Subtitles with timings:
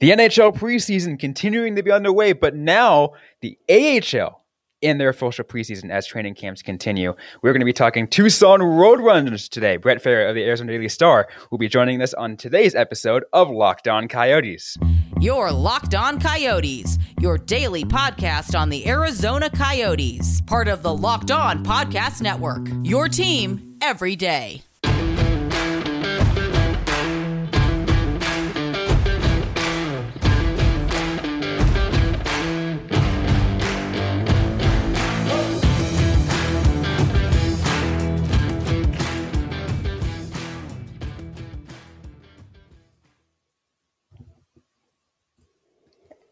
[0.00, 4.44] The NHL preseason continuing to be underway, but now the AHL
[4.80, 7.14] in their official preseason as training camps continue.
[7.42, 9.76] We're going to be talking Tucson Roadrunners today.
[9.76, 13.50] Brett Fera of the Arizona Daily Star will be joining us on today's episode of
[13.50, 14.76] Locked On Coyotes.
[15.20, 21.32] Your Locked On Coyotes, your daily podcast on the Arizona Coyotes, part of the Locked
[21.32, 22.68] On Podcast Network.
[22.84, 24.62] Your team every day.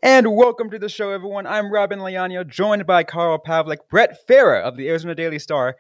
[0.06, 1.48] And welcome to the show, everyone.
[1.48, 5.74] I'm Robin Leano, joined by Carl Pavlik, Brett Fera of the Arizona Daily Star,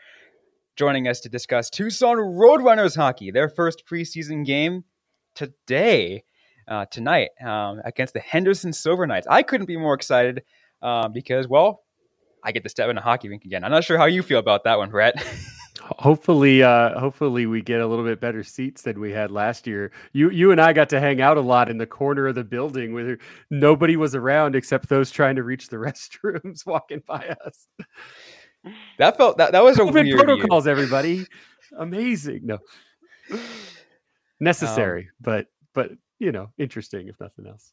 [0.74, 4.82] joining us to discuss Tucson Roadrunners hockey, their first preseason game
[5.36, 6.24] today,
[6.66, 9.28] uh, tonight, um, against the Henderson Silver Knights.
[9.30, 10.42] I couldn't be more excited
[10.82, 11.84] uh, because, well,
[12.42, 13.62] I get to step in a hockey rink again.
[13.62, 15.24] I'm not sure how you feel about that one, Brett.
[15.98, 19.92] hopefully uh hopefully we get a little bit better seats than we had last year.
[20.12, 22.44] You you and i got to hang out a lot in the corner of the
[22.44, 23.18] building where
[23.50, 27.66] nobody was around except those trying to reach the restrooms walking by us.
[28.98, 30.72] That felt that that was a weird protocols year.
[30.72, 31.26] everybody.
[31.78, 32.40] Amazing.
[32.44, 32.58] No.
[34.40, 37.72] Necessary um, but but you know interesting if nothing else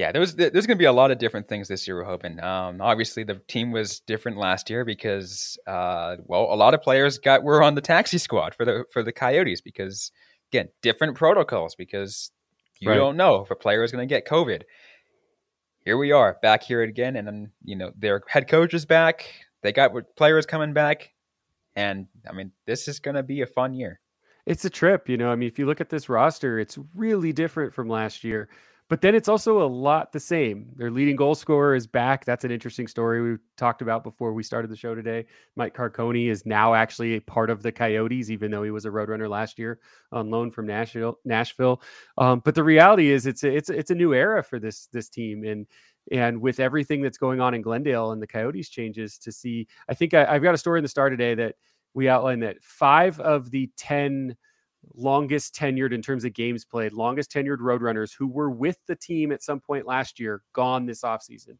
[0.00, 1.94] yeah, there's there's going to be a lot of different things this year.
[1.94, 2.42] We're hoping.
[2.42, 7.18] Um, obviously, the team was different last year because, uh, well, a lot of players
[7.18, 10.10] got were on the taxi squad for the for the Coyotes because
[10.50, 12.30] again, different protocols because
[12.80, 12.96] you right.
[12.96, 14.62] don't know if a player is going to get COVID.
[15.84, 19.26] Here we are back here again, and then you know their head coach is back.
[19.62, 21.12] They got players coming back,
[21.76, 24.00] and I mean this is going to be a fun year.
[24.46, 25.30] It's a trip, you know.
[25.30, 28.48] I mean, if you look at this roster, it's really different from last year.
[28.90, 30.72] But then it's also a lot the same.
[30.74, 32.24] Their leading goal scorer is back.
[32.24, 35.26] That's an interesting story we talked about before we started the show today.
[35.54, 38.90] Mike Carcone is now actually a part of the Coyotes, even though he was a
[38.90, 39.78] Roadrunner last year
[40.10, 41.20] on loan from Nashville.
[41.24, 41.80] Nashville.
[42.18, 44.88] Um, but the reality is, it's a, it's a, it's a new era for this
[44.92, 45.68] this team, and
[46.10, 49.94] and with everything that's going on in Glendale and the Coyotes changes, to see, I
[49.94, 51.54] think I, I've got a story in the Star today that
[51.94, 54.36] we outlined that five of the ten
[54.94, 59.32] longest tenured in terms of games played, longest tenured Roadrunners who were with the team
[59.32, 61.56] at some point last year, gone this offseason.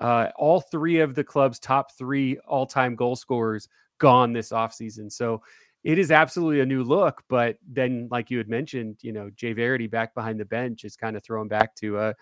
[0.00, 5.10] Uh, all three of the club's top three all time goal scorers gone this offseason.
[5.10, 5.42] So
[5.84, 7.22] it is absolutely a new look.
[7.28, 10.96] But then, like you had mentioned, you know, Jay Varady back behind the bench is
[10.96, 12.12] kind of thrown back to uh,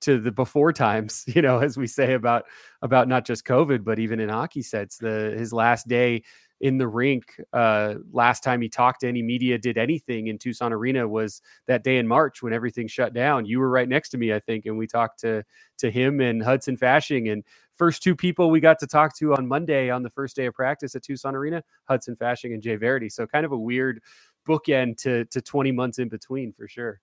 [0.00, 2.44] to the before times, you know, as we say about
[2.82, 4.96] about not just COVID, but even in hockey sets.
[4.96, 6.24] The his last day
[6.60, 10.72] in the rink uh, last time he talked to any media, did anything in Tucson
[10.72, 13.46] Arena was that day in March when everything shut down.
[13.46, 15.42] You were right next to me, I think, and we talked to
[15.78, 17.32] to him and Hudson Fasching.
[17.32, 20.46] And first two people we got to talk to on Monday on the first day
[20.46, 23.10] of practice at Tucson Arena, Hudson Fasching and Jay Varady.
[23.10, 24.02] So kind of a weird
[24.46, 27.00] bookend to to 20 months in between for sure.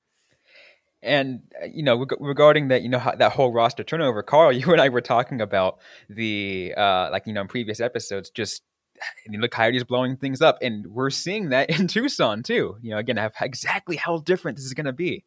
[1.01, 4.81] And uh, you know, regarding that, you know, that whole roster turnover, Carl, you and
[4.81, 5.79] I were talking about
[6.09, 8.62] the uh, like you know in previous episodes, just
[9.02, 12.78] I mean, the Coyotes blowing things up, and we're seeing that in Tucson too.
[12.81, 15.25] You know, again, have exactly how different this is going to be.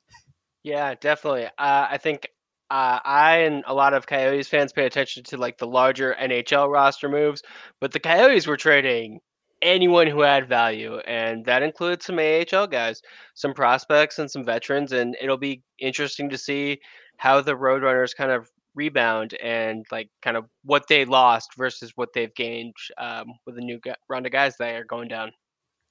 [0.62, 1.46] Yeah, definitely.
[1.46, 2.28] Uh, I think
[2.70, 6.70] uh, I and a lot of Coyotes fans pay attention to like the larger NHL
[6.70, 7.42] roster moves,
[7.80, 9.20] but the Coyotes were trading
[9.62, 13.02] anyone who had value, and that includes some AHL guys,
[13.34, 14.92] some prospects, and some veterans.
[14.92, 16.80] And it'll be interesting to see
[17.16, 22.14] how the Roadrunners kind of rebound and like kind of what they lost versus what
[22.14, 25.32] they've gained um, with the new round of guys that are going down.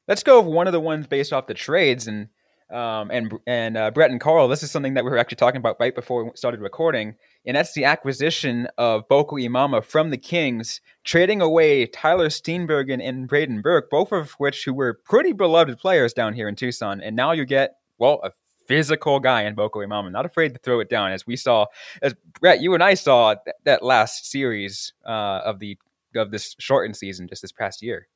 [0.08, 2.30] Let's go one of the ones based off the trades and
[2.72, 4.48] um, and and uh, Brett and Carl.
[4.48, 7.56] This is something that we were actually talking about right before we started recording, and
[7.56, 13.62] that's the acquisition of Boko Imama from the Kings, trading away Tyler Steenbergen and Braden
[13.62, 17.31] Burke, both of which who were pretty beloved players down here in Tucson, and now
[17.31, 18.31] you get well a
[18.69, 21.66] physical guy in Boko Imama, not afraid to throw it down, as we saw,
[22.04, 25.77] as Brett, you and I saw th- that last series uh, of the
[26.16, 28.07] of this shortened season just this past year.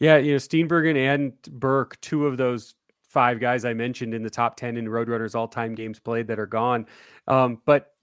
[0.00, 2.74] Yeah, you know, Steenbergen and Burke, two of those
[3.08, 6.38] five guys I mentioned in the top 10 in Roadrunners all time games played that
[6.38, 6.86] are gone.
[7.26, 7.94] Um, but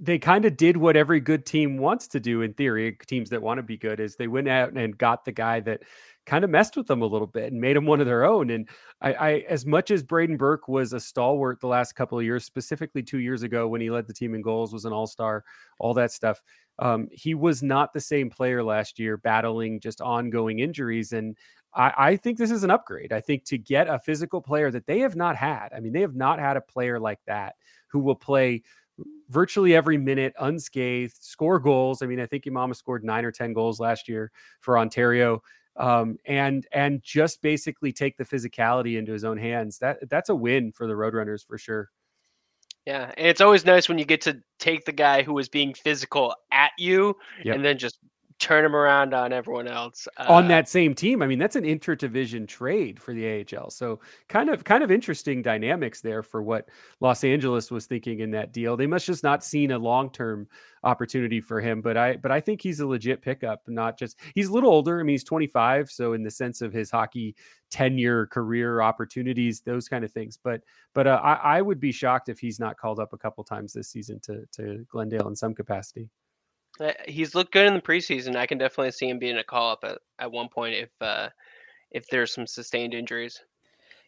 [0.00, 3.40] they kind of did what every good team wants to do in theory, teams that
[3.40, 5.82] want to be good, is they went out and got the guy that
[6.26, 8.50] kind of messed with them a little bit and made them one of their own.
[8.50, 8.68] And
[9.00, 12.44] I, I, as much as Braden Burke was a stalwart the last couple of years,
[12.44, 15.44] specifically two years ago when he led the team in goals, was an all star,
[15.78, 16.42] all that stuff.
[16.78, 21.12] Um, he was not the same player last year, battling just ongoing injuries.
[21.12, 21.36] And
[21.74, 23.12] I, I think this is an upgrade.
[23.12, 25.68] I think to get a physical player that they have not had.
[25.74, 27.56] I mean, they have not had a player like that
[27.88, 28.62] who will play
[29.28, 32.02] virtually every minute unscathed, score goals.
[32.02, 34.30] I mean, I think Imama scored nine or ten goals last year
[34.60, 35.42] for Ontario,
[35.76, 39.78] um, and and just basically take the physicality into his own hands.
[39.78, 41.90] That that's a win for the Roadrunners for sure.
[42.86, 45.72] Yeah, and it's always nice when you get to take the guy who was being
[45.72, 47.56] physical at you yep.
[47.56, 47.98] and then just
[48.44, 51.22] turn him around on everyone else uh, on that same team.
[51.22, 53.70] I mean, that's an interdivision trade for the AHL.
[53.70, 56.68] So kind of kind of interesting dynamics there for what
[57.00, 58.76] Los Angeles was thinking in that deal.
[58.76, 60.46] They must just not seen a long term
[60.82, 61.80] opportunity for him.
[61.80, 65.00] But I but I think he's a legit pickup, not just he's a little older.
[65.00, 67.34] I mean, he's 25, so in the sense of his hockey
[67.70, 70.38] tenure, career opportunities, those kind of things.
[70.42, 70.60] But
[70.92, 73.72] but uh, I, I would be shocked if he's not called up a couple times
[73.72, 76.10] this season to to Glendale in some capacity.
[76.80, 78.36] Uh, he's looked good in the preseason.
[78.36, 81.28] I can definitely see him being a call up at, at one point if uh,
[81.90, 83.40] if there's some sustained injuries.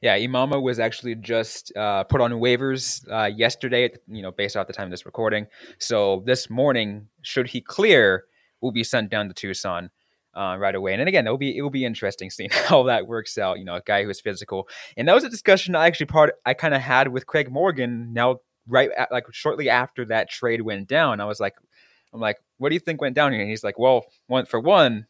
[0.02, 3.90] Yeah, Imama was actually just uh, put on waivers uh, yesterday.
[4.08, 5.46] You know, based off the time of this recording.
[5.78, 8.24] So this morning, should he clear,
[8.60, 9.90] will be sent down to Tucson
[10.36, 10.92] uh, right away.
[10.92, 13.58] And again, it will be it will be interesting seeing how that works out.
[13.58, 16.34] You know, a guy who is physical, and that was a discussion I actually part
[16.44, 18.12] I kind of had with Craig Morgan.
[18.12, 21.54] Now, right at, like shortly after that trade went down, I was like,
[22.16, 23.42] I'm like, what do you think went down here?
[23.42, 25.06] And he's like, well, one for one,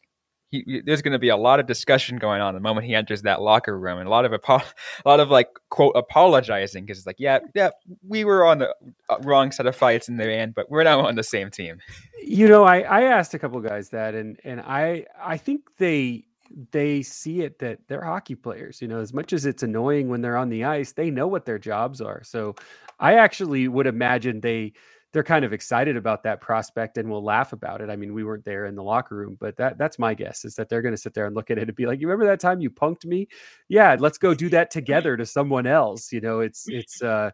[0.50, 3.23] he, there's going to be a lot of discussion going on the moment he enters
[3.23, 4.62] that locker room, and a lot of a
[5.05, 7.70] lot of like quote apologizing because it's like, yeah, yeah,
[8.06, 8.75] we were on the
[9.08, 11.79] uh, wrong set of fights in the end, but we're now on the same team.
[12.23, 16.25] You know, I I asked a couple guys that, and and I I think they
[16.70, 18.81] they see it that they're hockey players.
[18.81, 21.44] You know, as much as it's annoying when they're on the ice, they know what
[21.44, 22.23] their jobs are.
[22.23, 22.55] So
[23.00, 24.73] I actually would imagine they
[25.16, 27.88] they're kind of excited about that prospect and will laugh about it.
[27.88, 30.56] I mean, we weren't there in the locker room, but that that's my guess is
[30.56, 32.26] that they're going to sit there and look at it and be like, "You remember
[32.26, 33.26] that time you punked me?
[33.66, 37.30] Yeah, let's go do that together to someone else." You know, it's it's uh,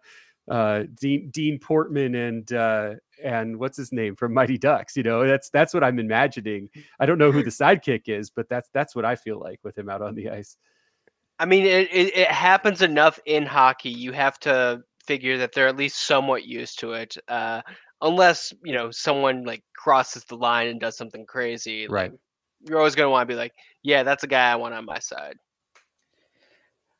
[0.48, 2.90] uh, Dean Dean Portman and uh,
[3.20, 4.96] and what's his name from Mighty Ducks.
[4.96, 6.68] You know, that's that's what I'm imagining.
[7.00, 9.76] I don't know who the sidekick is, but that's that's what I feel like with
[9.76, 10.56] him out on the ice.
[11.40, 13.90] I mean, it, it, it happens enough in hockey.
[13.90, 17.16] You have to figure that they're at least somewhat used to it.
[17.28, 17.62] Uh,
[18.00, 22.10] unless you know someone like crosses the line and does something crazy, right?
[22.10, 22.20] Like,
[22.68, 23.52] you're always going to want to be like,
[23.82, 25.34] yeah, that's a guy I want on my side.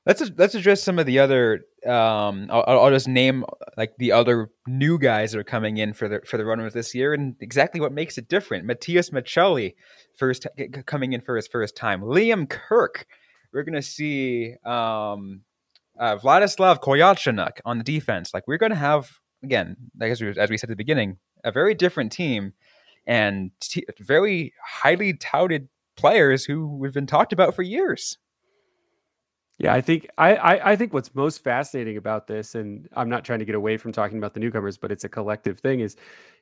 [0.04, 1.60] Let's let's address some of the other.
[1.86, 3.44] Um, I'll, I'll just name
[3.76, 6.92] like the other new guys that are coming in for the for the runners this
[6.92, 8.64] year, and exactly what makes it different.
[8.64, 9.74] Matias Maccelli,
[10.16, 10.46] first
[10.86, 12.02] coming in for his first time.
[12.02, 13.06] Liam Kirk,
[13.52, 15.42] we're gonna see um,
[16.02, 18.34] uh, Vladislav Kolyachonok on the defense.
[18.34, 21.52] Like we're going to have again, as we, as we said at the beginning, a
[21.52, 22.52] very different team
[23.06, 28.18] and t- very highly touted players who we've been talked about for years.
[29.58, 33.24] Yeah, I think I, I, I think what's most fascinating about this, and I'm not
[33.24, 35.80] trying to get away from talking about the newcomers, but it's a collective thing.
[35.80, 35.94] Is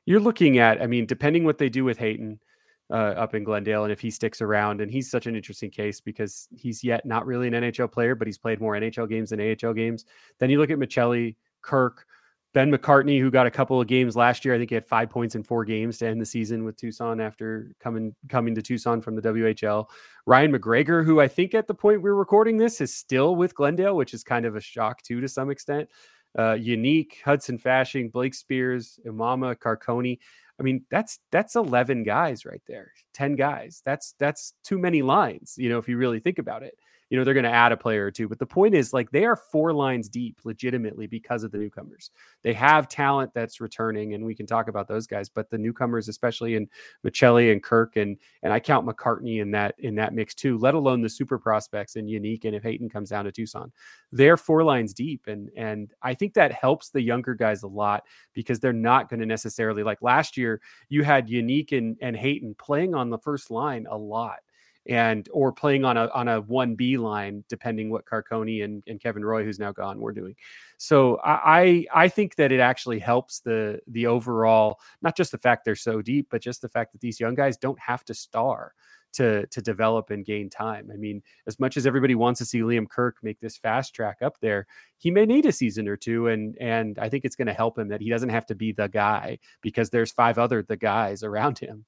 [0.06, 2.40] you're looking at, I mean, depending what they do with Hayton,
[2.90, 6.00] uh, up in Glendale, and if he sticks around, and he's such an interesting case
[6.00, 9.40] because he's yet not really an NHL player, but he's played more NHL games than
[9.40, 10.04] AHL games.
[10.38, 12.06] Then you look at Maccelli, Kirk,
[12.52, 14.54] Ben McCartney, who got a couple of games last year.
[14.54, 17.20] I think he had five points in four games to end the season with Tucson
[17.20, 19.86] after coming coming to Tucson from the WHL.
[20.26, 23.94] Ryan McGregor, who I think at the point we're recording this is still with Glendale,
[23.94, 25.88] which is kind of a shock too to some extent.
[26.36, 30.18] Uh, Jeník Hudson Fasching, Blake Speers, Imama, Carcone.
[30.60, 32.92] I mean, that's that's 11 guys right there.
[33.14, 33.82] 10 guys.
[33.84, 36.74] That's that's too many lines, you know, if you really think about it
[37.10, 38.28] you know, they're going to add a player or two.
[38.28, 42.10] But the point is, like, they are four lines deep legitimately because of the newcomers.
[42.42, 45.28] They have talent that's returning, and we can talk about those guys.
[45.28, 46.68] But the newcomers, especially in
[47.04, 50.56] Maccelli and Kirk, and and I count McCartney in that in that mix too.
[50.56, 53.72] Let alone the super prospects and Jeník, and if Hayton comes down to Tucson,
[54.12, 58.04] they're four lines deep, and and I think that helps the younger guys a lot
[58.34, 60.60] because they're not going to necessarily like last year.
[60.88, 64.38] You had Jeník and and Hayton playing on the first line a lot
[64.86, 69.00] and or playing on a on a one B line, depending what Carcone and, and
[69.00, 70.34] Kevin Roy, who's now gone, we're doing.
[70.78, 75.64] So I I think that it actually helps the the overall, not just the fact
[75.64, 78.74] they're so deep, but just the fact that these young guys don't have to star
[79.12, 80.90] to to develop and gain time.
[80.92, 84.18] I mean, as much as everybody wants to see Liam Kirk make this fast track
[84.22, 84.66] up there,
[84.98, 87.78] he may need a season or two, and and I think it's going to help
[87.78, 91.22] him that he doesn't have to be the guy because there's five other the guys
[91.22, 91.84] around him.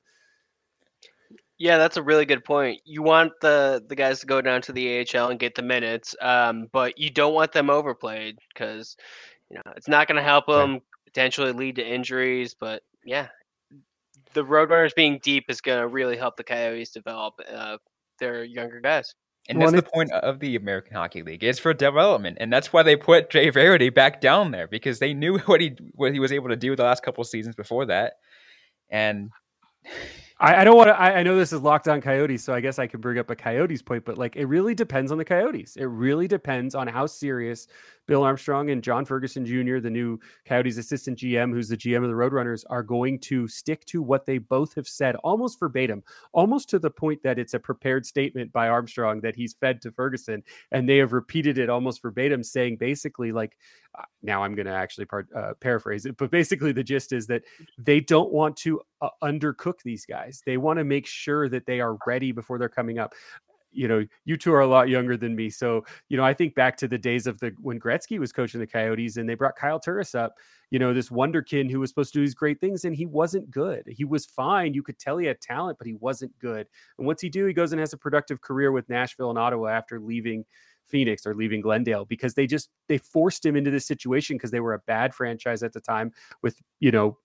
[1.62, 2.80] Yeah, that's a really good point.
[2.84, 6.16] You want the the guys to go down to the AHL and get the minutes,
[6.20, 8.96] um, but you don't want them overplayed because
[9.48, 10.72] you know it's not going to help them.
[10.72, 10.82] Right.
[11.04, 13.28] Potentially lead to injuries, but yeah,
[14.32, 17.76] the Roadrunners being deep is going to really help the Coyotes develop uh,
[18.18, 19.14] their younger guys.
[19.48, 21.44] And well, that's the point of the American Hockey League.
[21.44, 25.14] It's for development, and that's why they put Jay Varady back down there because they
[25.14, 28.14] knew what he what he was able to do the last couple seasons before that.
[28.90, 29.30] And
[30.42, 31.00] I, I don't want to.
[31.00, 33.30] I, I, know this is locked on Coyotes, so I guess I could bring up
[33.30, 35.76] a Coyotes point, but like it really depends on the Coyotes.
[35.76, 37.68] It really depends on how serious
[38.12, 42.10] Bill Armstrong and John Ferguson Jr., the new Coyotes assistant GM, who's the GM of
[42.10, 46.02] the Roadrunners, are going to stick to what they both have said almost verbatim,
[46.34, 49.90] almost to the point that it's a prepared statement by Armstrong that he's fed to
[49.90, 50.42] Ferguson.
[50.72, 53.56] And they have repeated it almost verbatim, saying basically, like,
[53.98, 57.26] uh, now I'm going to actually part, uh, paraphrase it, but basically the gist is
[57.28, 57.44] that
[57.78, 60.42] they don't want to uh, undercook these guys.
[60.44, 63.14] They want to make sure that they are ready before they're coming up
[63.72, 65.50] you know, you two are a lot younger than me.
[65.50, 68.60] So, you know, I think back to the days of the when Gretzky was coaching
[68.60, 70.34] the Coyotes and they brought Kyle Turris up,
[70.70, 73.50] you know, this wonderkin who was supposed to do these great things and he wasn't
[73.50, 73.84] good.
[73.86, 74.74] He was fine.
[74.74, 76.66] You could tell he had talent, but he wasn't good.
[76.98, 77.46] And what's he do?
[77.46, 80.44] He goes and has a productive career with Nashville and Ottawa after leaving
[80.86, 84.60] Phoenix or leaving Glendale because they just they forced him into this situation because they
[84.60, 86.12] were a bad franchise at the time
[86.42, 87.18] with, you know,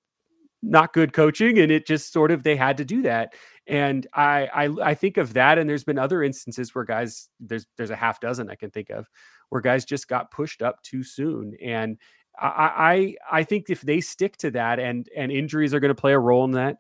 [0.64, 3.34] not good coaching and it just sort of they had to do that
[3.68, 7.68] and I, I i think of that and there's been other instances where guys there's
[7.78, 9.08] there's a half dozen i can think of
[9.50, 11.98] where guys just got pushed up too soon and
[12.40, 16.02] i i i think if they stick to that and and injuries are going to
[16.02, 16.78] play a role in that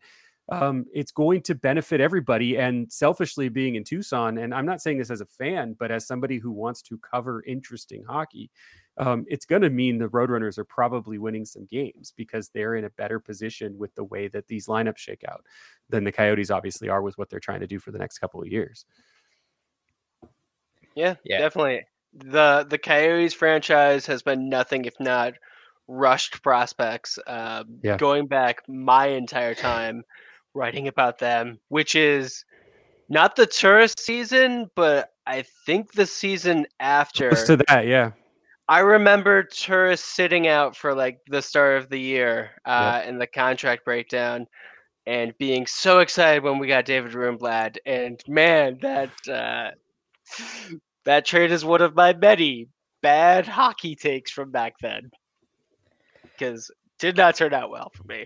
[0.49, 2.57] um, it's going to benefit everybody.
[2.57, 6.07] And selfishly, being in Tucson, and I'm not saying this as a fan, but as
[6.07, 8.49] somebody who wants to cover interesting hockey,
[8.97, 12.85] um, it's going to mean the Roadrunners are probably winning some games because they're in
[12.85, 15.45] a better position with the way that these lineups shake out
[15.89, 18.41] than the Coyotes obviously are with what they're trying to do for the next couple
[18.41, 18.85] of years.
[20.95, 21.39] Yeah, yeah.
[21.39, 21.83] definitely.
[22.13, 25.33] The the Coyotes franchise has been nothing if not
[25.87, 27.19] rushed prospects.
[27.27, 27.97] Um, yeah.
[27.97, 30.03] Going back my entire time
[30.55, 32.43] writing about them, which is
[33.09, 37.29] not the Turris season, but I think the season after.
[37.29, 38.11] Close to that, yeah.
[38.69, 43.09] I remember Turris sitting out for like the start of the year uh, yep.
[43.09, 44.45] in the contract breakdown
[45.05, 47.77] and being so excited when we got David Rundblad.
[47.85, 49.71] And man, that uh,
[51.05, 52.67] that trade is one of my many
[53.01, 55.09] bad hockey takes from back then
[56.23, 56.69] because
[56.99, 58.25] did not turn out well for me.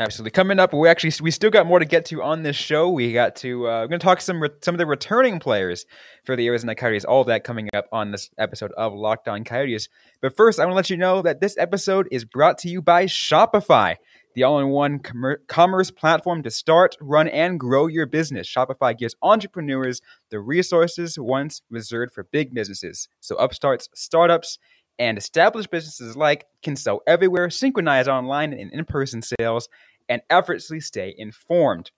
[0.00, 0.30] Absolutely.
[0.30, 2.88] Coming up, we actually we still got more to get to on this show.
[2.88, 5.84] We got to uh, we're going to talk some some of the returning players
[6.24, 7.04] for the Arizona Coyotes.
[7.04, 9.90] All that coming up on this episode of Locked On Coyotes.
[10.22, 12.80] But first, I want to let you know that this episode is brought to you
[12.80, 13.96] by Shopify,
[14.34, 18.48] the all-in-one com- commerce platform to start, run, and grow your business.
[18.48, 24.58] Shopify gives entrepreneurs the resources once reserved for big businesses, so upstarts, startups
[25.00, 29.66] and established businesses alike can sell everywhere, synchronize online and in person sales,
[30.10, 31.92] and effortlessly stay informed.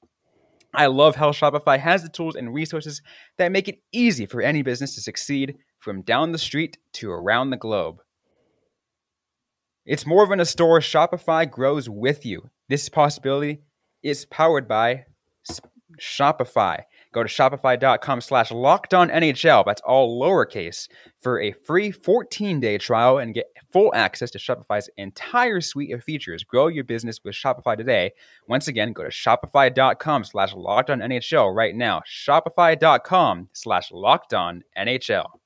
[0.75, 3.03] I love how Shopify has the tools and resources
[3.39, 7.51] that make it easy for any business to succeed from down the street to around
[7.51, 8.01] the globe.
[9.85, 12.51] It's more than a store, Shopify grows with you.
[12.69, 13.63] This possibility
[14.03, 15.07] is powered by
[16.01, 16.83] Shopify.
[17.13, 18.51] Go to shopify.com slash
[19.09, 19.65] NHL.
[19.65, 20.89] That's all lowercase
[21.21, 26.03] for a free 14 day trial and get full access to Shopify's entire suite of
[26.03, 26.45] features.
[26.45, 28.13] Grow your business with Shopify today.
[28.49, 30.53] Once again, go to shopify.com slash
[31.01, 32.03] NHL right now.
[32.07, 33.91] Shopify.com slash
[34.77, 35.42] NHL.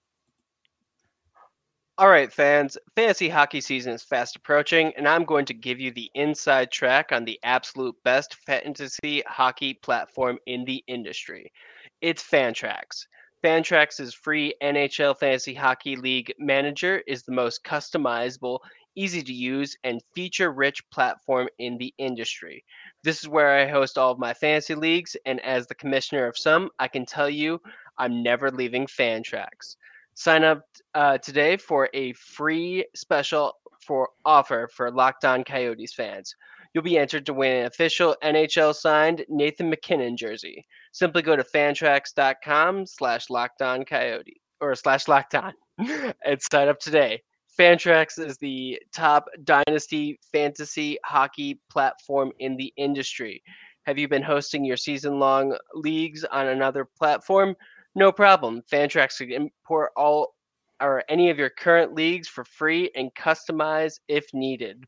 [1.99, 5.91] All right, fans, fantasy hockey season is fast approaching, and I'm going to give you
[5.91, 11.51] the inside track on the absolute best fantasy hockey platform in the industry.
[12.03, 13.07] It's Fantrax.
[13.43, 18.59] Fantrax's free NHL Fantasy Hockey League manager is the most customizable,
[18.95, 22.63] easy to use, and feature rich platform in the industry.
[23.05, 26.37] This is where I host all of my fantasy leagues, and as the commissioner of
[26.37, 27.59] some, I can tell you
[27.97, 29.77] I'm never leaving Fantrax.
[30.17, 30.63] Sign up
[30.95, 33.53] uh, today for a free special
[33.87, 36.35] for offer for Locked On Coyotes fans.
[36.73, 40.67] You'll be entered to win an official NHL signed Nathan MacKinnon jersey.
[40.93, 46.81] Simply go to fantrax.com slash locked on coyote or slash locked on and sign up
[46.81, 47.23] today.
[47.61, 53.43] Fantrax is the top dynasty fantasy hockey platform in the industry.
[53.85, 57.55] Have you been hosting your season long leagues on another platform?
[57.97, 58.63] No problem.
[58.71, 60.35] Fantrax can import all
[60.83, 64.85] or any of your current leagues for free and customize if needed.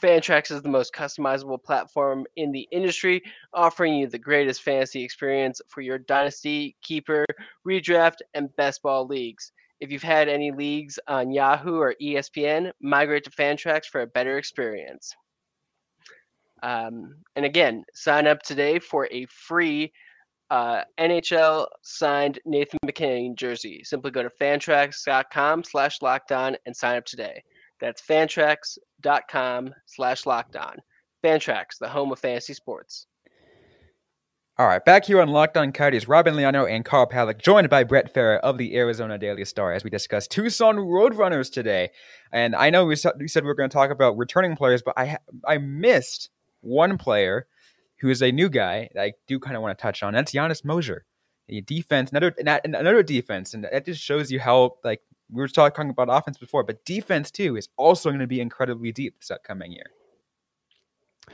[0.00, 3.20] Fantrax is the most customizable platform in the industry,
[3.52, 7.26] offering you the greatest fantasy experience for your dynasty, keeper,
[7.66, 9.50] redraft, and best ball leagues.
[9.80, 14.38] If you've had any leagues on Yahoo or ESPN, migrate to Fantrax for a better
[14.38, 15.12] experience.
[16.62, 19.92] Um, and again, sign up today for a free
[20.50, 23.82] uh, NHL signed Nathan MacKinnon jersey.
[23.84, 27.42] Simply go to fantrax.com slash lockdown and sign up today.
[27.80, 30.76] That's fantrax.com slash lockdown.
[31.24, 33.06] Fantrax, the home of fantasy sports.
[34.56, 37.82] All right, back here on Locked On Coyotes, Robin Leano and Carl Pavlik, joined by
[37.82, 41.90] Brett Fera of the Arizona Daily Star as we discuss Tucson Roadrunners today.
[42.32, 45.18] And I know we said we, were going to talk about returning players, but I
[45.44, 47.48] I missed one player
[48.00, 50.14] who is a new guy I do kind of want to touch on.
[50.14, 51.04] That's Janis Moser.
[51.50, 52.34] A defense, another
[52.64, 56.62] another defense, and that just shows you how like we were talking about offense before,
[56.62, 59.90] but defense too is also going to be incredibly deep this upcoming year.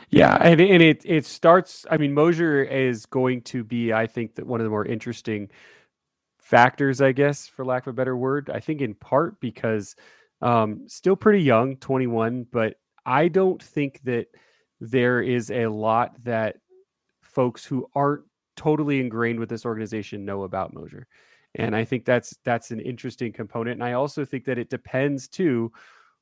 [0.09, 1.87] Yeah, and and it it starts.
[1.91, 5.51] I mean, Moser is going to be, I think, that one of the more interesting
[6.41, 8.51] factors, I guess, for lack of a better word.
[8.53, 9.95] I think in part because
[10.43, 12.77] um, still pretty young, twenty one, but
[13.07, 14.27] I don't think that
[14.81, 16.57] there is a lot that
[17.23, 18.25] folks who aren't
[18.57, 21.07] totally ingrained with this organization know about Moser.
[21.55, 23.75] And I think that's that's an interesting component.
[23.75, 25.73] And I also think that it depends too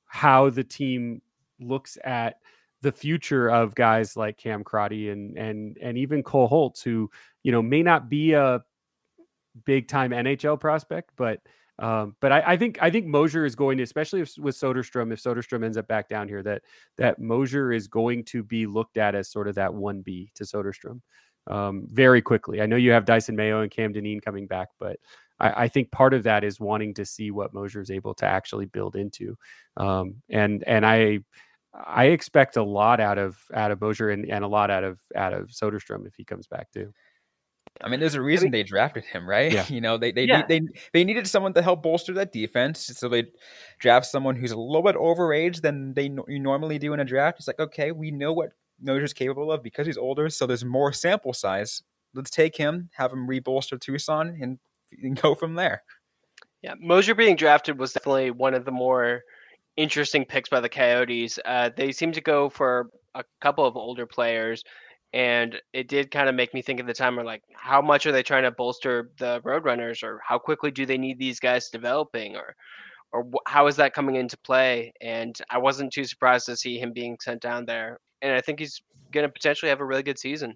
[0.06, 1.20] how the team
[1.60, 2.36] looks at
[2.80, 7.10] the future of guys like Cam Crotty and and and even Cole Hults, who
[7.42, 8.62] you know may not be a
[9.64, 11.40] big time NHL prospect, but
[11.78, 15.12] um, but I, I, think I think Moser is going to, especially if, with Soderstrom,
[15.12, 16.62] if Soderstrom ends up back down here, that
[16.97, 20.44] that Moser is going to be looked at as sort of that one B to
[20.44, 21.00] Soderstrom
[21.47, 22.61] um, very quickly.
[22.61, 24.99] I know you have Dysin Mayo and Cam Dineen coming back, but
[25.38, 28.26] I, I, think part of that is wanting to see what Moser is able to
[28.26, 29.37] actually build into,
[29.76, 31.20] um, and and I
[31.75, 34.99] I expect a lot out of out of Moser and, and a lot out of
[35.14, 36.92] out of Soderstrom if he comes back too.
[37.80, 39.52] I mean, there's a reason I mean, they drafted him, right?
[39.52, 39.64] Yeah.
[39.68, 40.44] You know, they they, yeah.
[40.47, 40.61] they
[40.92, 43.26] they needed someone to help bolster that defense, so they
[43.78, 47.38] draft someone who's a little bit overage than they you normally do in a draft.
[47.38, 50.92] It's like, okay, we know what Moser's capable of because he's older, so there's more
[50.92, 51.82] sample size.
[52.14, 54.58] Let's take him, have him rebolster Tucson, and,
[55.02, 55.82] and go from there.
[56.62, 59.23] Yeah, Moser being drafted was definitely one of the more
[59.76, 61.38] interesting picks by the Coyotes.
[61.45, 64.64] Uh, they seem to go for a couple of older players,
[65.12, 68.06] and it did kind of make me think at the time, or like, how much
[68.06, 71.71] are they trying to bolster the Roadrunners, or how quickly do they need these guys
[71.71, 72.54] developing, or
[73.12, 74.92] or how is that coming into play?
[75.00, 78.58] And I wasn't too surprised to see him being sent down there, and I think
[78.58, 80.54] he's going to potentially have a really good season.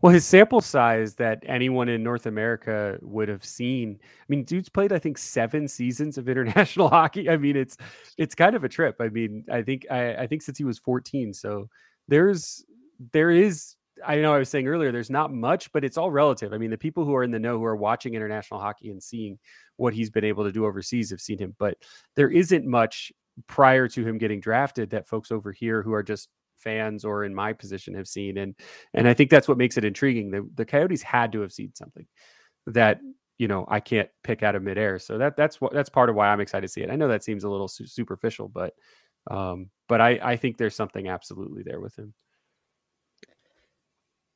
[0.00, 3.98] Well, his sample size that anyone in North America would have seen.
[4.02, 7.30] I mean, dude's played I think seven seasons of international hockey.
[7.30, 7.76] I mean, it's
[8.18, 8.96] it's kind of a trip.
[9.00, 11.32] I mean, I think I, I think since he was 14.
[11.32, 11.68] So
[12.08, 12.64] there's
[13.12, 16.52] there is I know I was saying earlier there's not much, but it's all relative.
[16.52, 19.02] I mean, the people who are in the know who are watching international hockey and
[19.02, 19.38] seeing
[19.76, 21.76] what he's been able to do overseas have seen him, but
[22.16, 23.12] there isn't much
[23.46, 27.34] prior to him getting drafted that folks over here who are just fans or in
[27.34, 28.54] my position have seen and
[28.94, 30.30] and I think that's what makes it intriguing.
[30.30, 32.06] The the Coyotes had to have seen something
[32.66, 33.00] that
[33.38, 34.98] you know I can't pick out of midair.
[34.98, 36.90] So that that's what that's part of why I'm excited to see it.
[36.90, 38.74] I know that seems a little su- superficial, but
[39.30, 42.14] um, but I I think there's something absolutely there with him.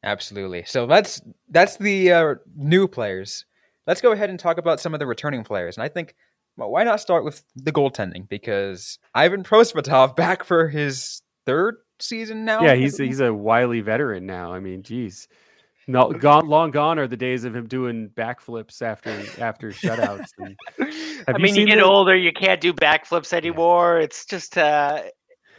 [0.08, 0.64] Absolutely.
[0.64, 3.44] So that's that's the uh, new players.
[3.86, 5.76] Let's go ahead and talk about some of the returning players.
[5.76, 6.14] And I think,
[6.56, 8.26] well, why not start with the goaltending?
[8.26, 12.62] Because Ivan Prosvetov back for his third season now.
[12.62, 14.52] Yeah, he's he's a wily veteran now.
[14.52, 15.28] I mean, geez.
[15.86, 19.10] No, gone, long gone are the days of him doing backflips after
[19.42, 20.28] after shutouts.
[20.38, 20.56] And,
[21.28, 21.84] I mean, you, you get the...
[21.84, 23.98] older, you can't do backflips anymore.
[23.98, 25.02] It's just uh,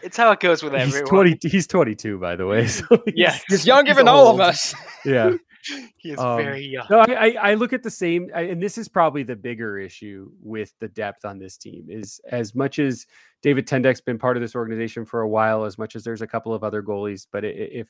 [0.04, 1.10] it's how it goes with he's everyone.
[1.10, 2.68] 20, he's 22, by the way.
[2.68, 4.74] So he's, yeah, he's younger he's than all of us.
[5.06, 5.32] Yeah.
[5.98, 6.86] he is um, very young.
[6.90, 10.74] No, I, I, look at the same, and this is probably the bigger issue with
[10.80, 11.86] the depth on this team.
[11.90, 13.06] Is as much as
[13.42, 16.28] David Tendeck's been part of this organization for a while, as much as there's a
[16.28, 17.90] couple of other goalies, but if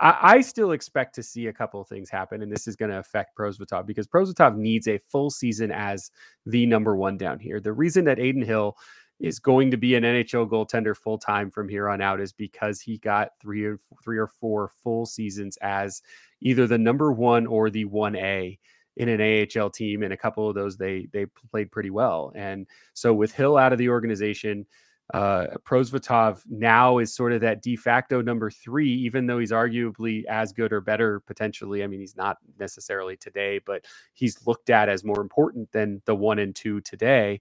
[0.00, 2.90] I, I still expect to see a couple of things happen, and this is going
[2.90, 6.10] to affect Prosvetov because Prosvetov needs a full season as
[6.46, 7.60] the number one down here.
[7.60, 8.76] The reason that Adin Hill
[9.20, 12.80] is going to be an NHL goaltender full time from here on out is because
[12.80, 16.02] he got three or three or four full seasons as
[16.40, 18.58] either the number one or the one A
[18.96, 22.32] in an AHL team, and a couple of those they they played pretty well.
[22.34, 24.66] And so with Hill out of the organization,
[25.12, 30.24] uh, Prosvetov now is sort of that de facto number three, even though he's arguably
[30.26, 31.82] as good or better potentially.
[31.82, 36.14] I mean, he's not necessarily today, but he's looked at as more important than the
[36.14, 37.40] one and two today.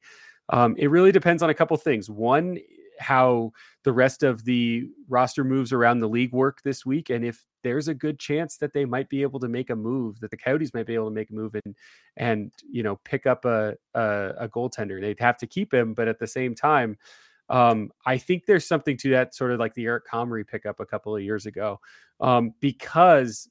[0.49, 2.09] Um, it really depends on a couple things.
[2.09, 2.57] One,
[2.99, 3.51] how
[3.83, 7.87] the rest of the roster moves around the league work this week, and if there's
[7.87, 10.73] a good chance that they might be able to make a move, that the Coyotes
[10.73, 11.75] might be able to make a move and
[12.17, 14.99] and you know pick up a a, a goaltender.
[15.01, 16.97] They'd have to keep him, but at the same time.
[17.49, 20.85] Um, I think there's something to that, sort of like the Eric Comrie pickup a
[20.85, 21.79] couple of years ago,
[22.21, 23.49] um, because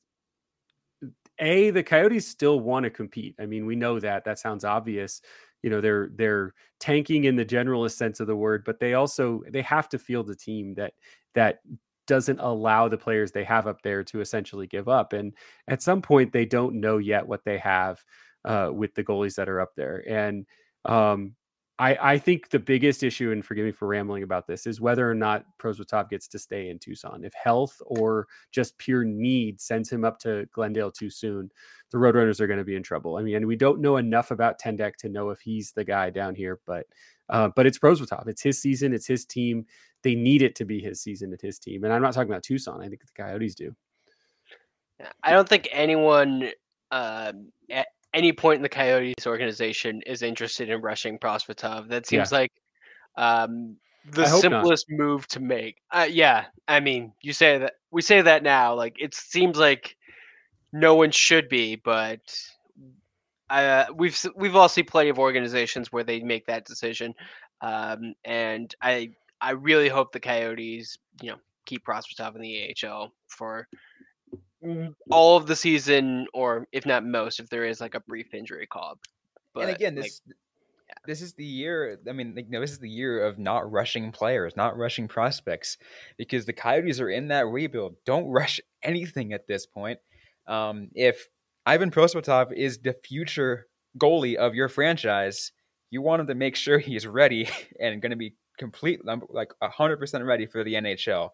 [1.39, 3.35] a the Coyotes still want to compete.
[3.39, 4.25] I mean, we know that.
[4.25, 5.21] That sounds obvious.
[5.62, 9.42] You know, they're they're tanking in the generalist sense of the word, but they also
[9.51, 10.94] they have to field a team that
[11.35, 11.61] that
[12.07, 15.12] doesn't allow the players they have up there to essentially give up.
[15.12, 15.33] And
[15.68, 18.03] at some point, they don't know yet what they have
[18.44, 20.05] uh, with the goalies that are up there.
[20.09, 20.46] And
[20.85, 21.35] um,
[21.79, 25.11] I, I think the biggest issue, and forgive me for rambling about this, is whether
[25.11, 27.25] or not Prosvetov gets to stay in Tucson.
[27.25, 31.51] If health or just pure need sends him up to Glendale too soon,
[31.91, 33.17] the Roadrunners are going to be in trouble.
[33.17, 36.11] I mean, and we don't know enough about Tendeck to know if he's the guy
[36.11, 36.87] down here, but
[37.31, 38.29] uh, but it's Prosvetov.
[38.29, 38.93] It's his season.
[38.93, 39.65] It's his team.
[40.03, 41.85] They need it to be his season at his team.
[41.85, 42.83] And I'm not talking about Tucson.
[42.83, 43.75] I think the Coyotes do.
[45.23, 46.51] I don't think anyone
[46.91, 47.33] uh,
[48.14, 51.88] any point in the Coyotes organization is interested in rushing Prosvetov.
[51.88, 52.38] That seems yeah.
[52.38, 52.53] like
[53.16, 53.77] um,
[54.11, 54.98] the simplest not.
[54.98, 55.77] move to make.
[55.90, 58.75] Uh, yeah, I mean, you say that we say that now.
[58.75, 59.96] Like it seems like
[60.72, 62.20] no one should be, but
[63.51, 67.14] uh, we've we've all seen plenty of organizations where they make that decision,
[67.61, 73.12] um, and I I really hope the Coyotes, you know, keep Prosvetov in the AHL
[73.29, 73.68] for
[75.11, 78.66] all of the season, or if not most, if there is like a brief injury
[78.66, 78.98] call.
[79.55, 80.37] But, and again, this like,
[80.88, 80.94] yeah.
[81.07, 81.98] this is the year.
[82.09, 85.79] I mean, like, know, this is the year of not rushing players, not rushing prospects,
[86.16, 87.96] because the Coyotes are in that rebuild.
[88.05, 89.98] Don't rush anything at this point.
[90.46, 91.29] Um, if
[91.66, 93.66] Ivan Prosvetov is the future
[93.98, 95.53] goalie of your franchise,
[95.90, 97.48] you want him to make sure he's ready
[97.81, 101.31] and going to be complete, like hundred percent ready for the NHL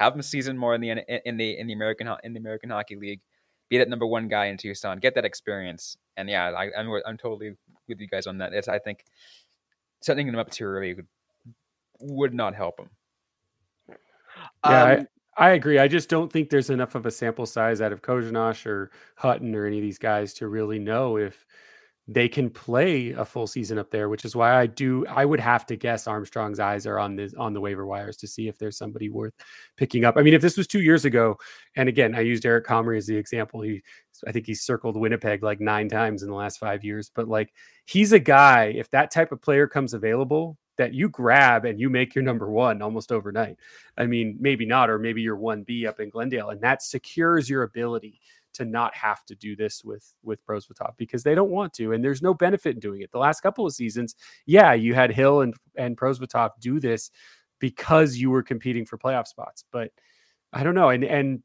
[0.00, 0.90] have him season more in the
[1.28, 3.20] in the in the American in the American Hockey League,
[3.68, 5.96] be that number one guy in Tucson, get that experience.
[6.16, 7.54] And yeah, I, am I'm, I'm totally
[7.86, 8.54] with you guys on that.
[8.54, 9.04] It's I think
[10.00, 11.06] setting him up too early would,
[12.00, 12.88] would not help him.
[14.64, 15.78] Yeah, um, I, I agree.
[15.78, 19.54] I just don't think there's enough of a sample size out of Kozhinosh or Hutton
[19.54, 21.46] or any of these guys to really know if
[22.12, 25.06] they can play a full season up there, which is why I do.
[25.06, 28.26] I would have to guess Armstrong's eyes are on this on the waiver wires to
[28.26, 29.32] see if there's somebody worth
[29.76, 30.16] picking up.
[30.16, 31.36] I mean, if this was two years ago,
[31.76, 33.60] and again, I used Eric Comrie as the example.
[33.60, 33.80] He,
[34.26, 37.12] I think he's circled Winnipeg like nine times in the last five years.
[37.14, 37.52] But like,
[37.84, 38.74] he's a guy.
[38.76, 42.50] If that type of player comes available, that you grab and you make your number
[42.50, 43.56] one almost overnight.
[43.98, 47.50] I mean, maybe not, or maybe you're one B up in Glendale, and that secures
[47.50, 48.18] your ability
[48.54, 52.02] to not have to do this with with Prosvetov because they don't want to, and
[52.02, 53.10] there's no benefit in doing it.
[53.12, 54.14] The last couple of seasons,
[54.46, 57.10] yeah, you had Hill and and Prosvetov do this
[57.58, 59.92] because you were competing for playoff spots, but
[60.52, 61.42] I don't know, and and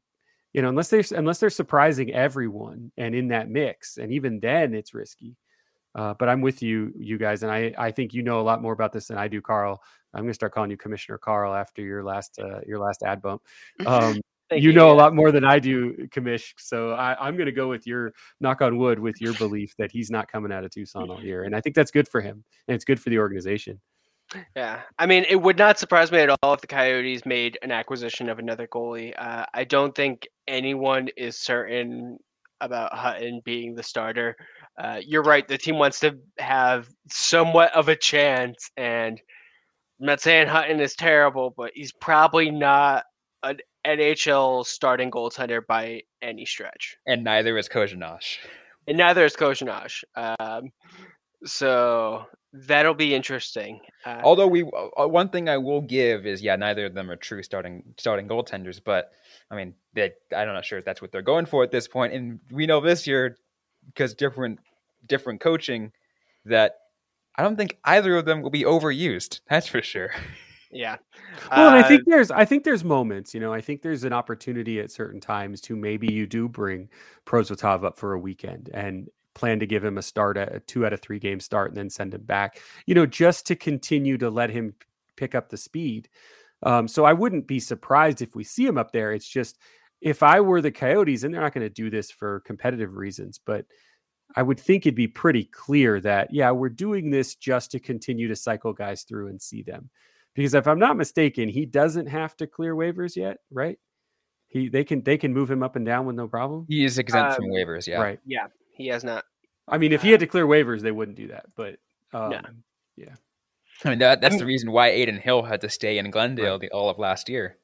[0.52, 4.74] you know unless they're unless they're surprising everyone and in that mix, and even then
[4.74, 5.36] it's risky.
[5.94, 8.60] Uh, but I'm with you, you guys, and I I think you know a lot
[8.60, 9.82] more about this than I do, Carl.
[10.12, 13.22] I'm going to start calling you Commissioner Carl after your last uh, your last ad
[13.22, 13.42] bump.
[13.86, 14.20] Um,
[14.52, 16.52] you, you, know a lot more than I do, Kamish.
[16.58, 19.90] So I, am going to go with your knock on wood with your belief that
[19.90, 22.44] he's not coming out of Tucson all year, and I think that's good for him,
[22.68, 23.80] and it's good for the organization.
[24.56, 27.70] Yeah, I mean, it would not surprise me at all if the Coyotes made an
[27.70, 29.14] acquisition of another goalie.
[29.16, 32.18] Uh, I don't think anyone is certain
[32.60, 34.36] about Hutton being the starter.
[34.78, 39.20] Uh, you're right; the team wants to have somewhat of a chance, and
[40.00, 43.04] I'm not saying Hutton is terrible, but he's probably not
[43.42, 46.96] an NHL starting goaltender by any stretch.
[47.06, 48.38] And neither is Kozhinosh.
[48.88, 50.04] And neither is Kozhinosh.
[50.16, 50.72] Um,
[51.44, 53.80] so that'll be interesting.
[54.04, 57.16] Uh, Although we, uh, one thing I will give is, yeah, neither of them are
[57.16, 58.80] true starting starting goaltenders.
[58.82, 59.12] But
[59.50, 62.12] I mean, they, I'm not sure if that's what they're going for at this point.
[62.12, 63.36] And we know this year
[63.86, 64.58] because different
[65.06, 65.92] different coaching
[66.44, 66.76] that
[67.36, 69.40] I don't think either of them will be overused.
[69.48, 70.10] That's for sure.
[70.76, 70.96] Yeah.
[71.50, 74.04] Well, and I think uh, there's I think there's moments, you know, I think there's
[74.04, 76.88] an opportunity at certain times to maybe you do bring
[77.24, 80.86] Prosvetov up for a weekend and plan to give him a start at a two
[80.86, 84.18] out of three game start and then send him back, you know, just to continue
[84.18, 84.74] to let him
[85.16, 86.08] pick up the speed.
[86.62, 89.12] Um, so I wouldn't be surprised if we see him up there.
[89.12, 89.58] It's just
[90.00, 93.40] if I were the Coyotes, and they're not going to do this for competitive reasons,
[93.44, 93.66] but
[94.34, 98.28] I would think it'd be pretty clear that, yeah, we're doing this just to continue
[98.28, 99.90] to cycle guys through and see them
[100.36, 103.78] because if I'm not mistaken, he doesn't have to clear waivers yet, right?
[104.48, 106.66] He they can they can move him up and down with no problem.
[106.68, 108.00] He is exempt um, from waivers, yeah.
[108.00, 108.20] Right.
[108.24, 109.24] Yeah, he has not.
[109.66, 111.46] I mean, if he had to clear waivers, they wouldn't do that.
[111.56, 111.78] But
[112.12, 112.40] um, no.
[112.96, 113.14] yeah.
[113.84, 116.60] I mean, that, that's the reason why Adin Hill had to stay in Glendale right.
[116.60, 117.58] the, all of last year.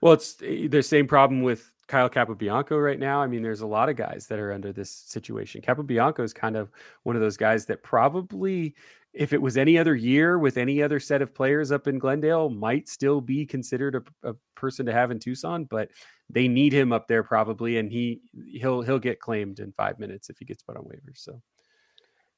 [0.00, 3.20] Well, it's eh, the same problem with Kyle Capobianco right now.
[3.20, 5.60] I mean, there's a lot of guys that are under this situation.
[5.60, 6.70] Capobianco is kind of
[7.02, 8.74] one of those guys that probably
[9.12, 12.48] if it was any other year with any other set of players up in Glendale,
[12.48, 15.88] might still be considered a, a, person to have in Tucson, but
[16.28, 18.20] they need him up there probably, and he
[18.52, 21.16] he'll he'll get claimed in five minutes if he gets put on waivers.
[21.16, 21.40] So,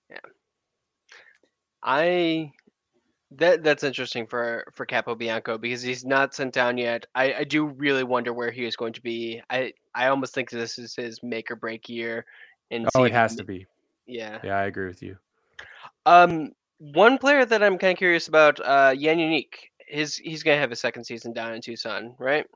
[0.09, 0.19] yeah,
[1.83, 2.53] I
[3.33, 7.07] that that's interesting for for Capobianco because he's not sent down yet.
[7.15, 9.43] I I do really wonder where he is going to be.
[9.51, 12.25] I I almost think this is his make or break year.
[12.71, 13.67] And oh, it has to be.
[14.07, 14.39] Yeah.
[14.43, 15.17] Yeah, I agree with you.
[16.07, 16.53] Um,
[16.83, 19.55] one player that I'm kind of curious about, uh, Jan Jeník.
[19.87, 22.47] His he's gonna have a second season down in Tucson, right?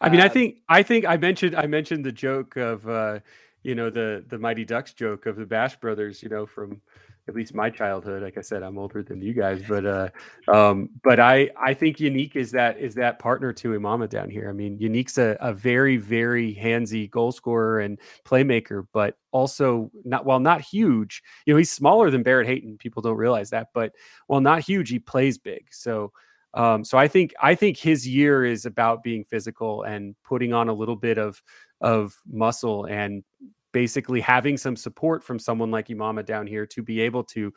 [0.00, 3.20] I mean, uh, I think I think I mentioned I mentioned the joke of uh,
[3.62, 6.80] you know the the Mighty Ducks joke of the Bash Brothers, you know, from
[7.28, 8.22] at least my childhood.
[8.22, 10.08] Like I said, I'm older than you guys, but uh,
[10.48, 14.48] um, but I I think Jeník is that is that partner to Imama down here.
[14.48, 20.24] I mean, Jeník's a, a very very handsy goal scorer and playmaker, but also not
[20.24, 21.22] while not huge.
[21.46, 22.76] You know, he's smaller than Barrett Hayton.
[22.78, 23.92] People don't realize that, but
[24.26, 25.66] while not huge, he plays big.
[25.70, 26.12] So.
[26.54, 30.68] Um, so I think I think his year is about being physical and putting on
[30.68, 31.42] a little bit of
[31.80, 33.24] of muscle and
[33.72, 37.52] basically having some support from someone like Imama down here to be able to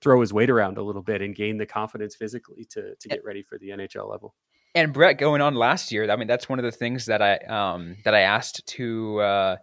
[0.00, 3.24] throw his weight around a little bit and gain the confidence physically to to get
[3.24, 4.34] ready for the NHL level.
[4.74, 7.36] And Brett going on last year, I mean that's one of the things that I
[7.36, 9.56] um that I asked to uh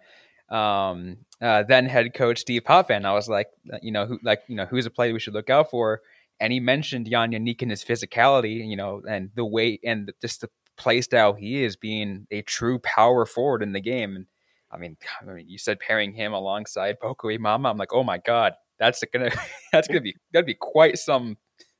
[0.49, 3.05] um uh, then head coach Steve Potvin.
[3.05, 5.33] I was like, uh, you know, who like you know who's a player we should
[5.33, 6.01] look out for,
[6.39, 10.41] and he mentioned Jan Jeník and his physicality, you know, and the weight and just
[10.41, 14.15] the play style he is being a true power forward in the game.
[14.15, 14.25] And
[14.73, 17.69] I mean, I mean, you said pairing him alongside Boko Imama.
[17.69, 19.31] I'm like, oh my god, that's gonna
[19.71, 21.37] that's gonna be that'd be quite some.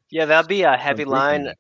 [0.10, 1.54] Yeah, that'd be a heavy line.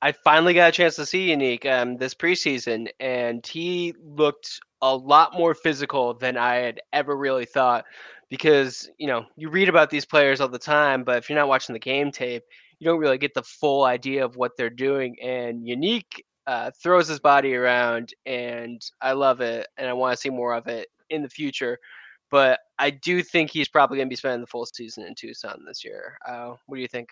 [0.00, 4.94] I finally got a chance to see Jeník um, this preseason, and he looked a
[4.94, 7.84] lot more physical than I had ever really thought.
[8.30, 11.48] Because you know, you read about these players all the time, but if you're not
[11.48, 12.44] watching the game tape,
[12.78, 15.16] you don't really get the full idea of what they're doing.
[15.20, 16.04] And Jeník
[16.48, 20.54] uh, throws his body around, and I love it, and I want to see more
[20.54, 21.78] of it in the future.
[22.30, 25.62] But I do think he's probably going to be spending the full season in Tucson
[25.66, 26.16] this year.
[26.26, 27.10] Uh, what do you think?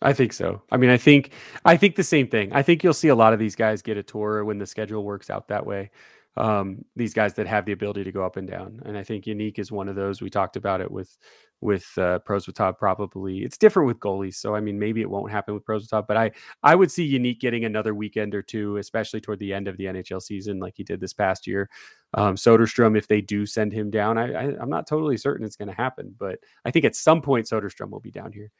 [0.00, 0.62] I think so.
[0.72, 1.32] I mean, I think
[1.66, 2.52] I think the same thing.
[2.54, 5.04] I think you'll see a lot of these guys get a tour when the schedule
[5.04, 5.90] works out that way
[6.36, 8.80] um, these guys that have the ability to go up and down.
[8.84, 10.20] And I think Jeník is one of those.
[10.20, 11.16] We talked about it with
[11.60, 12.18] with uh.
[12.18, 14.34] Probably it's different with goalies.
[14.34, 17.40] So I mean, maybe it won't happen with Prosvetov, but I I would see Jeník
[17.40, 20.82] getting another weekend or two, especially toward the end of the NHL season, like he
[20.82, 21.70] did this past year.
[22.14, 25.56] Um, Soderstrom, if they do send him down, I, I am not totally certain it's
[25.56, 28.50] going to happen, but I think at some point Soderstrom will be down here.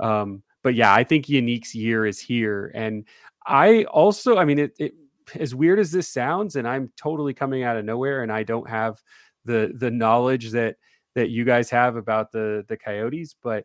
[0.00, 3.04] Um, but yeah, I think Jeník's year is here, and
[3.46, 4.94] I also, I mean, it, it
[5.34, 8.68] as weird as this sounds, and I'm totally coming out of nowhere, and I don't
[8.68, 9.02] have
[9.44, 10.76] the the knowledge that
[11.14, 13.64] that you guys have about the the Coyotes, but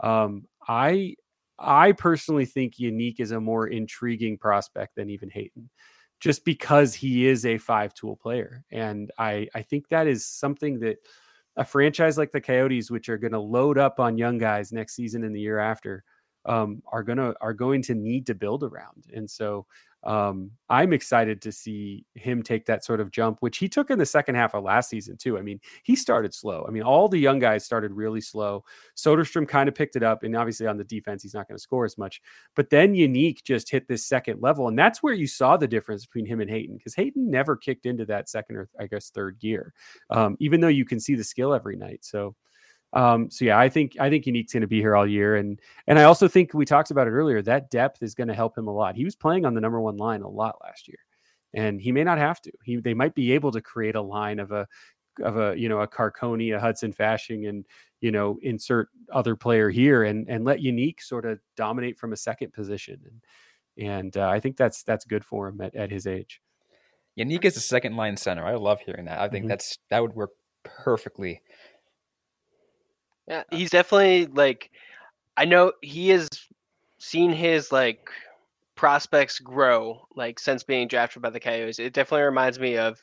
[0.00, 1.16] um, I
[1.58, 5.70] I personally think Jeník is a more intriguing prospect than even Hayton,
[6.20, 10.80] just because he is a five tool player, and I I think that is something
[10.80, 10.98] that
[11.56, 14.94] a franchise like the Coyotes, which are going to load up on young guys next
[14.94, 16.04] season and the year after,
[16.46, 19.06] um, are gonna are going to need to build around.
[19.14, 19.66] And so
[20.04, 23.98] um, I'm excited to see him take that sort of jump, which he took in
[23.98, 25.38] the second half of last season too.
[25.38, 26.64] I mean, he started slow.
[26.66, 28.64] I mean, all the young guys started really slow.
[28.96, 31.62] Soderstrom kind of picked it up, and obviously on the defense, he's not going to
[31.62, 32.20] score as much.
[32.56, 36.06] But then Jeník just hit this second level, and that's where you saw the difference
[36.06, 39.38] between him and Hayton, because Hayton never kicked into that second or I guess third
[39.38, 39.74] gear,
[40.08, 42.04] um, even though you can see the skill every night.
[42.04, 42.34] So
[42.92, 45.60] um, so yeah, I think I think Jeník's going to be here all year, and
[45.86, 47.40] and I also think we talked about it earlier.
[47.40, 48.96] That depth is going to help him a lot.
[48.96, 50.98] He was playing on the number one line a lot last year,
[51.54, 52.52] and he may not have to.
[52.64, 54.66] He they might be able to create a line of a
[55.22, 57.64] of a you know a Carcone, a Hudson Fasching, and
[58.00, 62.16] you know insert other player here, and and let Jeník sort of dominate from a
[62.16, 66.08] second position, and and uh, I think that's that's good for him at, at his
[66.08, 66.40] age.
[67.16, 68.44] Jeník is a second line center.
[68.44, 69.20] I love hearing that.
[69.20, 69.50] I think mm-hmm.
[69.50, 70.30] that's that would work
[70.64, 71.40] perfectly
[73.26, 74.70] yeah, he's definitely like
[75.36, 76.28] I know he has
[76.98, 78.10] seen his like
[78.76, 81.78] prospects grow like since being drafted by the Coyotes.
[81.78, 83.02] It definitely reminds me of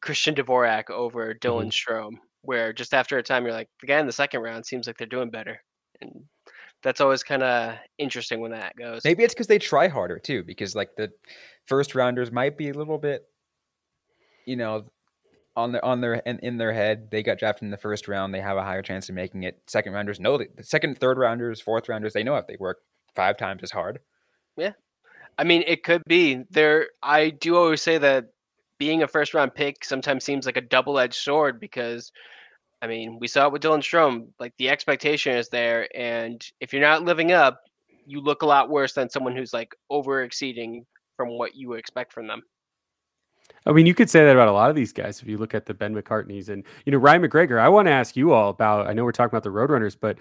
[0.00, 1.92] Christian Dvorak over Dylan mm-hmm.
[1.92, 4.86] Strome, where just after a time you're like, the guy in the second round seems
[4.86, 5.60] like they're doing better.
[6.00, 6.24] And
[6.82, 9.02] that's always kind of interesting when that goes.
[9.04, 11.10] Maybe it's because they try harder too, because like the
[11.66, 13.24] first rounders might be a little bit,
[14.46, 14.84] you know,
[15.58, 18.32] on their on their in, in their head they got drafted in the first round
[18.32, 21.60] they have a higher chance of making it second rounders know the second third rounders
[21.60, 22.78] fourth rounders they know if they work
[23.14, 23.98] five times as hard
[24.56, 24.72] yeah
[25.36, 28.26] i mean it could be there i do always say that
[28.78, 32.12] being a first round pick sometimes seems like a double-edged sword because
[32.80, 34.28] I mean, we saw it with Dylan Strome.
[34.38, 37.60] Like the expectation is there, and if you're not living up,
[38.06, 42.12] you look a lot worse than someone who's like over exceeding from what you expect
[42.12, 42.42] from them.
[43.66, 45.22] I mean, you could say that about a lot of these guys.
[45.22, 47.92] If you look at the Ben McCartney's and you know Ryan McGregor, I want to
[47.92, 48.88] ask you all about.
[48.88, 50.18] I know we're talking about the Roadrunners, but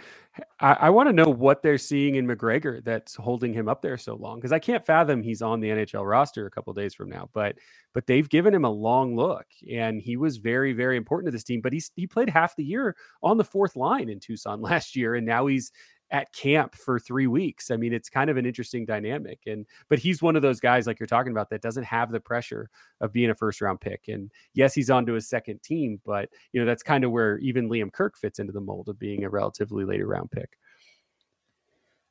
[0.59, 3.97] I, I want to know what they're seeing in McGregor that's holding him up there
[3.97, 4.37] so long.
[4.37, 7.29] Because I can't fathom he's on the NHL roster a couple days from now.
[7.33, 7.57] But
[7.93, 11.43] but they've given him a long look, and he was very very important to this
[11.43, 11.61] team.
[11.61, 15.15] But he's he played half the year on the fourth line in Tucson last year,
[15.15, 15.71] and now he's
[16.11, 17.69] at camp for three weeks.
[17.69, 19.39] I mean, it's kind of an interesting dynamic.
[19.45, 22.19] And but he's one of those guys like you're talking about that doesn't have the
[22.19, 22.69] pressure
[23.01, 24.07] of being a first round pick.
[24.07, 27.37] And yes, he's on to his second team, but you know, that's kind of where
[27.39, 30.57] even Liam Kirk fits into the mold of being a relatively later round pick.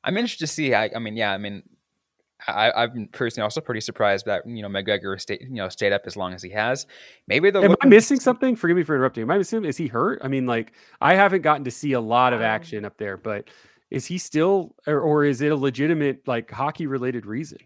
[0.03, 0.73] I'm interested to see.
[0.73, 1.63] I, I mean, yeah, I mean,
[2.47, 5.91] I, have been personally also pretty surprised that you know McGregor stayed you know stayed
[5.91, 6.85] up as long as he has.
[7.27, 8.55] Maybe the am I missing something?
[8.55, 9.23] Forgive me for interrupting.
[9.23, 9.65] Am I missing?
[9.65, 10.21] Is he hurt?
[10.23, 13.17] I mean, like I haven't gotten to see a lot of um, action up there,
[13.17, 13.49] but
[13.89, 17.59] is he still or, or is it a legitimate like hockey related reason?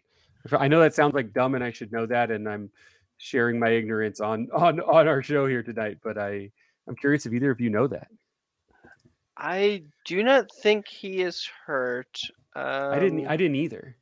[0.52, 2.70] I know that sounds like dumb and i should know that and i'm
[3.18, 6.50] sharing my ignorance on on on our show here tonight but i
[6.88, 8.08] i'm curious if either of you know that.
[9.38, 12.20] I do not think he is hurt
[12.56, 13.96] um, i didn't i um didn't either.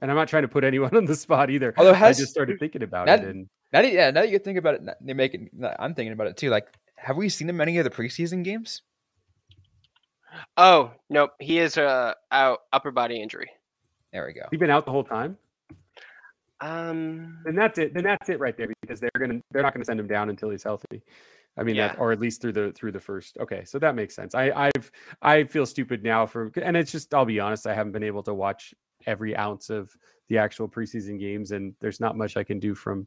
[0.00, 1.74] And i'm not trying to put anyone on the spot either.
[1.76, 4.30] Although has, i just started thinking about that, it and now that, yeah now that
[4.30, 5.40] you think about it they make it
[5.78, 8.82] i'm thinking about it too like have we seen him any of the preseason games
[10.56, 13.50] Oh nope, he is uh, out upper body injury.
[14.12, 14.46] There we go.
[14.50, 15.38] He's been out the whole time.
[16.60, 17.92] Um, then that's it.
[17.92, 20.50] Then that's it right there because they're gonna they're not gonna send him down until
[20.50, 21.02] he's healthy.
[21.56, 21.88] I mean, yeah.
[21.88, 23.36] that, or at least through the through the first.
[23.38, 24.34] Okay, so that makes sense.
[24.34, 24.90] I I've
[25.20, 27.66] I feel stupid now for, and it's just I'll be honest.
[27.66, 28.74] I haven't been able to watch
[29.06, 29.90] every ounce of
[30.28, 33.00] the actual preseason games, and there's not much I can do from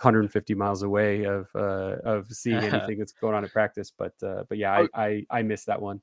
[0.00, 3.92] 150 miles away of uh, of seeing anything that's going on at practice.
[3.96, 6.00] But uh, but yeah, I, I I missed that one.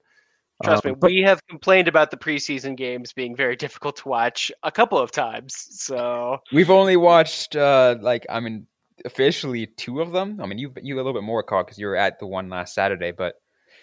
[0.63, 4.09] Trust um, me, but, we have complained about the preseason games being very difficult to
[4.09, 5.67] watch a couple of times.
[5.71, 8.67] So we've only watched uh like I mean
[9.05, 10.39] officially two of them.
[10.41, 12.49] I mean you you a little bit more caught because you were at the one
[12.49, 13.35] last Saturday, but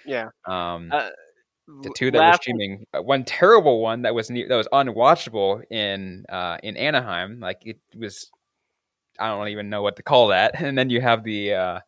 [0.06, 1.10] yeah, um, uh,
[1.82, 2.86] the two that were streaming.
[2.94, 7.40] Uh, one terrible one that was that was unwatchable in uh in Anaheim.
[7.40, 8.30] Like it was,
[9.18, 10.54] I don't even know what to call that.
[10.60, 11.80] And then you have the uh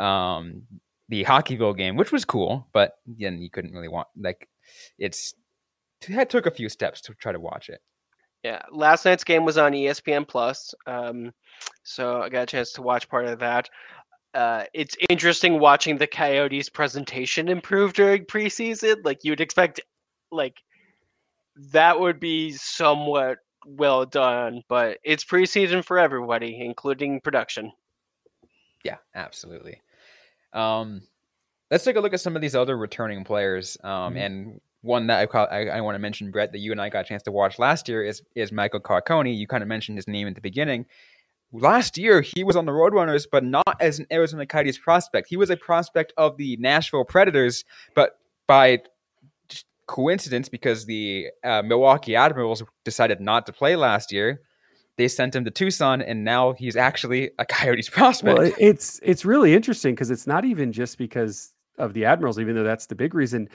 [0.00, 0.62] um
[1.08, 4.48] the Hockeyville game, which was cool, but then you couldn't really want like
[4.98, 5.34] it's
[6.06, 7.80] it took a few steps to try to watch it.
[8.44, 11.32] Yeah, last night's game was on ESPN Plus, um,
[11.82, 13.68] so I got a chance to watch part of that.
[14.32, 19.04] Uh, it's interesting watching the Coyotes' presentation improve during preseason.
[19.04, 19.80] Like you'd expect,
[20.30, 20.58] like
[21.72, 27.72] that would be somewhat well done, but it's preseason for everybody, including production.
[28.84, 29.80] Yeah, absolutely.
[30.52, 31.02] Um,
[31.70, 33.76] let's take a look at some of these other returning players.
[33.82, 34.16] Um, mm-hmm.
[34.16, 37.04] and one that I, I, I want to mention, Brett, that you and I got
[37.04, 39.36] a chance to watch last year is is Michael Carcone.
[39.36, 40.86] You kind of mentioned his name at the beginning.
[41.50, 45.28] Last year, he was on the Roadrunners, but not as an Arizona Coyotes prospect.
[45.28, 48.82] He was a prospect of the Nashville Predators, but by
[49.86, 54.42] coincidence, because the uh, Milwaukee Admirals decided not to play last year,
[54.98, 58.38] they sent him to Tucson, and now he's actually a Coyotes prospect.
[58.38, 62.54] Well, it's it's really interesting because it's not even just because of the Admirals, even
[62.54, 63.48] though that's the big reason.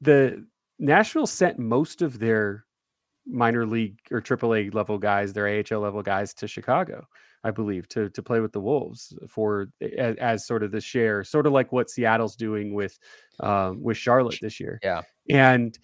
[0.00, 0.46] The
[0.78, 2.64] Nashville sent most of their
[3.26, 7.06] minor league or AAA level guys, their AHL level guys, to Chicago,
[7.42, 9.66] I believe, to to play with the Wolves for
[9.98, 12.96] as, as sort of the share, sort of like what Seattle's doing with
[13.40, 14.78] um, with Charlotte this year.
[14.80, 15.76] Yeah, and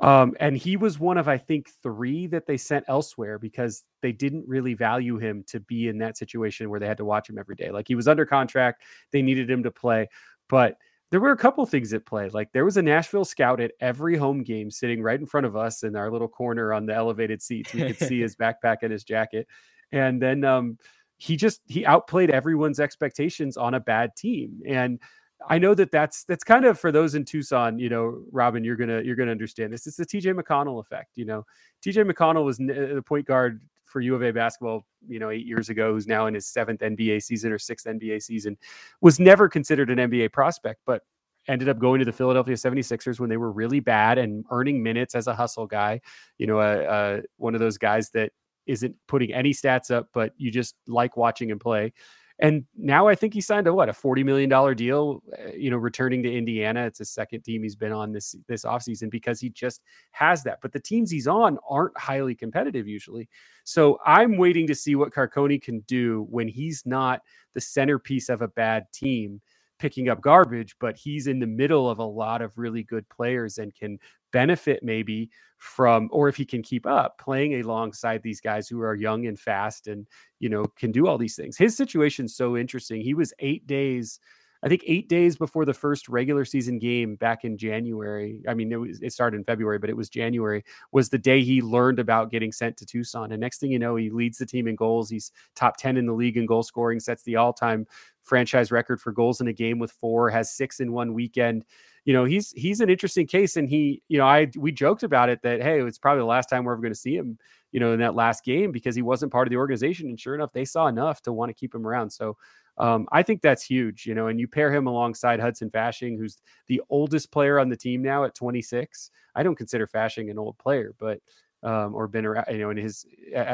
[0.00, 4.12] um, and he was one of, I think, three that they sent elsewhere because they
[4.12, 7.38] didn't really value him to be in that situation where they had to watch him
[7.38, 7.70] every day.
[7.70, 10.08] Like he was under contract, they needed him to play.
[10.48, 10.76] But
[11.10, 12.28] there were a couple things at play.
[12.28, 15.56] Like there was a Nashville scout at every home game sitting right in front of
[15.56, 17.72] us in our little corner on the elevated seats.
[17.72, 19.46] We could see his backpack and his jacket.
[19.92, 20.78] And then um,
[21.16, 24.60] he just he outplayed everyone's expectations on a bad team.
[24.66, 25.00] And
[25.48, 28.76] I know that that's that's kind of for those in Tucson, you know, Robin, you're
[28.76, 29.86] gonna you're gonna understand this.
[29.86, 31.12] It's the TJ McConnell effect.
[31.16, 31.46] You know,
[31.84, 35.68] TJ McConnell was the point guard for U of A basketball, you know, eight years
[35.68, 38.56] ago, who's now in his seventh NBA season or sixth NBA season,
[39.00, 41.02] was never considered an NBA prospect, but
[41.48, 45.14] ended up going to the Philadelphia 76ers when they were really bad and earning minutes
[45.14, 46.00] as a hustle guy.
[46.38, 48.32] You know, uh, uh, one of those guys that
[48.66, 51.92] isn't putting any stats up, but you just like watching him play.
[52.38, 55.22] And now I think he signed a what a forty million dollar deal.
[55.38, 56.86] Uh, you know, returning to Indiana.
[56.86, 59.82] It's a second team he's been on this this offseason because he just
[60.12, 60.58] has that.
[60.62, 63.28] But the teams he's on aren't highly competitive usually.
[63.64, 67.20] So I'm waiting to see what Carcone can do when he's not
[67.54, 69.40] the centerpiece of a bad team
[69.78, 73.58] picking up garbage, but he's in the middle of a lot of really good players
[73.58, 73.98] and can
[74.32, 78.94] benefit maybe from, or if he can keep up playing alongside these guys who are
[78.94, 80.06] young and fast and,
[80.38, 81.56] you know, can do all these things.
[81.56, 83.00] His situation's so interesting.
[83.00, 84.20] He was eight days
[84.62, 88.40] I think eight days before the first regular season game back in January.
[88.48, 91.42] I mean, it was it started in February, but it was January was the day
[91.42, 93.32] he learned about getting sent to Tucson.
[93.32, 95.10] And next thing you know, he leads the team in goals.
[95.10, 97.86] He's top ten in the league in goal scoring, sets the all time
[98.22, 101.64] franchise record for goals in a game with four, has six in one weekend.
[102.04, 105.28] You know, he's he's an interesting case, and he, you know, I we joked about
[105.28, 107.38] it that hey, it's probably the last time we're ever going to see him,
[107.72, 110.34] you know, in that last game because he wasn't part of the organization, and sure
[110.34, 112.10] enough, they saw enough to want to keep him around.
[112.10, 112.36] So
[112.78, 116.38] um, I think that's huge, you know, and you pair him alongside Hudson Fasching, who's
[116.68, 119.10] the oldest player on the team now at 26.
[119.34, 121.20] I don't consider Fasching an old player, but
[121.62, 123.06] um, or been around, you know, in his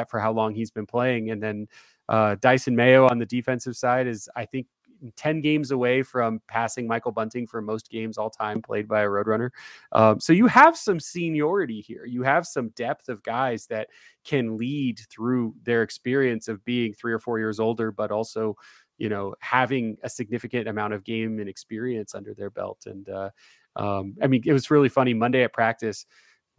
[0.09, 1.69] for how long he's been playing, and then
[2.09, 4.67] uh, Dysin Mayo on the defensive side is, I think,
[5.17, 9.07] 10 games away from passing Michael Bunting for most games all time played by a
[9.07, 9.51] Roadrunner.
[9.93, 12.05] Um, so you have some seniority here.
[12.05, 13.89] You have some depth of guys that
[14.25, 18.57] can lead through their experience of being three or four years older, but also
[19.03, 22.85] you know, having a significant amount of game and experience under their belt.
[22.87, 23.31] And uh,
[23.75, 25.13] um, I mean, it was really funny.
[25.13, 26.07] Monday at practice,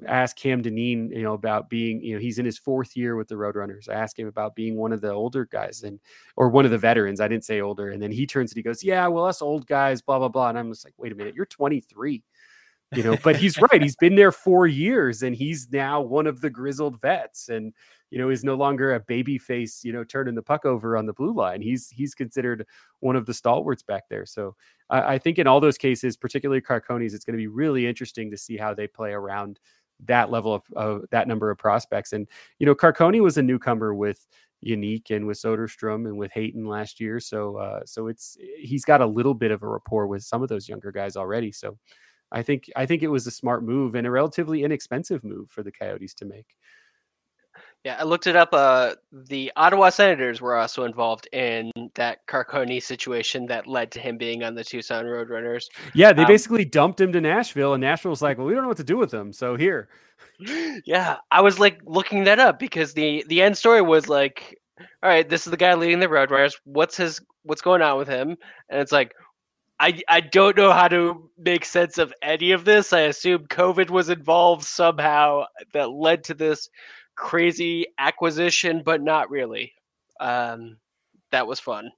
[0.06, 3.16] I asked Cam Dineen, you know, about being, you know, he's in his fourth year
[3.16, 3.88] with the Roadrunners.
[3.88, 6.02] I asked him about being one of the older guys and,
[6.36, 7.22] or one of the veterans.
[7.22, 7.92] I didn't say older.
[7.92, 10.50] And then he turns and he goes, Yeah, well, us old guys, blah, blah, blah.
[10.50, 12.22] And I'm just like, Wait a minute, you're 23
[12.96, 16.42] you know but he's right he's been there four years and he's now one of
[16.42, 17.74] the grizzled vets and
[18.14, 21.08] you know, is no longer a baby face, you know, turning the puck over on
[21.08, 21.64] the blue line.
[21.64, 22.64] He's he's considered
[23.00, 24.24] one of the stalwarts back there.
[24.28, 24.56] So
[24.92, 28.30] I, I think in all those cases, particularly Carcone's, it's going to be really interesting
[28.30, 29.60] to see how they play around
[30.06, 32.14] that level of, of that number of prospects.
[32.14, 32.28] And
[32.60, 34.28] you know, Carcone was a newcomer with
[34.62, 37.20] Unique and with Soderstrom and with Hayton last year.
[37.20, 40.50] So uh, so it's he's got a little bit of a rapport with some of
[40.50, 41.52] those younger guys already.
[41.52, 41.80] So
[42.34, 45.64] I think I think it was a smart move and a relatively inexpensive move for
[45.64, 46.56] the Coyotes to make.
[47.84, 48.50] Yeah, I looked it up.
[48.54, 54.18] Uh, the Ottawa Senators were also involved in that Carcone situation that led to him
[54.18, 55.66] being on the Tucson Roadrunners.
[55.94, 58.64] Yeah, they um, basically dumped him to Nashville, and Nashville was like, "Well, we don't
[58.64, 59.90] know what to do with him, so here."
[60.86, 65.10] Yeah, I was like looking that up because the the end story was like, "All
[65.10, 66.56] right, this is the guy leading the Roadrunners.
[66.64, 68.38] What's his what's going on with him?"
[68.70, 69.14] And it's like,
[69.80, 72.94] I I don't know how to make sense of any of this.
[72.94, 76.70] I assume COVID was involved somehow that led to this
[77.16, 79.74] crazy acquisition, but not really.
[80.20, 80.78] Um,
[81.32, 81.92] that was fun.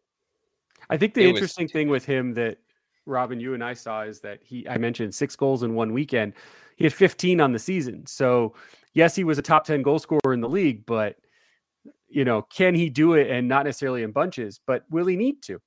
[0.89, 1.71] I think the it interesting was...
[1.71, 2.57] thing with him that
[3.05, 6.33] Robin, you and I saw is that he, I mentioned six goals in one weekend.
[6.75, 8.05] He had 15 on the season.
[8.05, 8.55] So,
[8.93, 11.15] yes, he was a top 10 goal scorer in the league, but,
[12.07, 15.41] you know, can he do it and not necessarily in bunches, but will he need
[15.43, 15.61] to?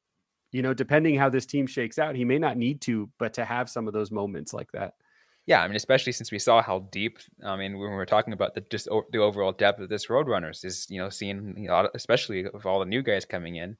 [0.53, 3.45] You know, depending how this team shakes out, he may not need to, but to
[3.45, 4.95] have some of those moments like that.
[5.47, 7.19] Yeah, I mean, especially since we saw how deep.
[7.45, 10.65] I mean, when we were talking about the just the overall depth of this Roadrunners
[10.65, 13.77] is, you know, seeing, you know, especially with all the new guys coming in,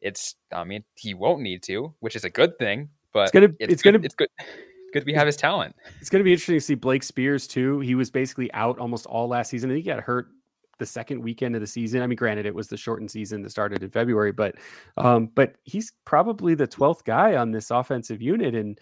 [0.00, 0.36] it's.
[0.52, 2.88] I mean, he won't need to, which is a good thing.
[3.12, 4.28] But it's gonna, it's, it's good, gonna, it's good.
[4.92, 5.74] Good to have his talent.
[6.00, 7.80] It's going to be interesting to see Blake Speers too.
[7.80, 9.70] He was basically out almost all last season.
[9.70, 10.28] I think he got hurt
[10.78, 12.02] the second weekend of the season.
[12.02, 14.54] I mean, granted, it was the shortened season that started in February, but
[14.96, 18.80] um, but he's probably the twelfth guy on this offensive unit, and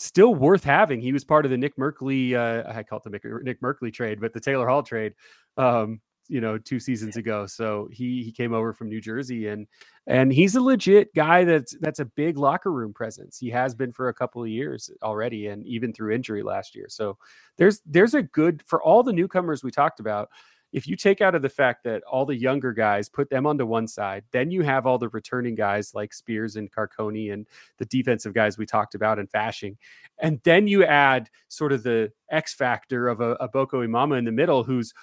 [0.00, 1.00] still worth having.
[1.00, 4.20] He was part of the Nick Merkley, uh, I call it the Nick Merkley trade,
[4.20, 5.12] but the Taylor Hall trade,
[5.58, 7.46] um, you know, two seasons ago.
[7.46, 9.66] So he he came over from New Jersey and
[10.06, 13.38] and he's a legit guy that's that's a big locker room presence.
[13.38, 16.86] He has been for a couple of years already, and even through injury last year.
[16.88, 17.18] So
[17.58, 20.30] there's there's a good for all the newcomers we talked about
[20.72, 23.66] if you take out of the fact that all the younger guys put them onto
[23.66, 27.46] one side, then you have all the returning guys like Speers and Carcone and
[27.78, 29.76] the defensive guys we talked about and Fasching.
[30.18, 34.24] And then you add sort of the X factor of a, a Boko Imama in
[34.24, 34.94] the middle who's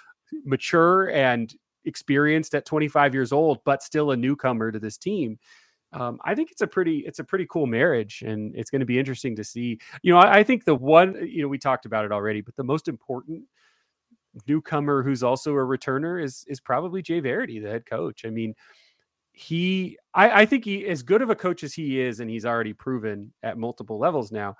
[0.44, 1.54] mature and
[1.84, 5.38] experienced at 25 years old, but still a newcomer to this team.
[5.92, 8.86] Um, I think it's a pretty it's a pretty cool marriage, and it's going to
[8.86, 9.78] be interesting to see.
[10.02, 12.56] You know, I, I think the one you know we talked about it already, but
[12.56, 13.44] the most important
[14.46, 18.24] newcomer who's also a returner is is probably Jay Varady, the head coach.
[18.24, 18.54] I mean,
[19.32, 22.46] he I, I think he as good of a coach as he is, and he's
[22.46, 24.56] already proven at multiple levels now.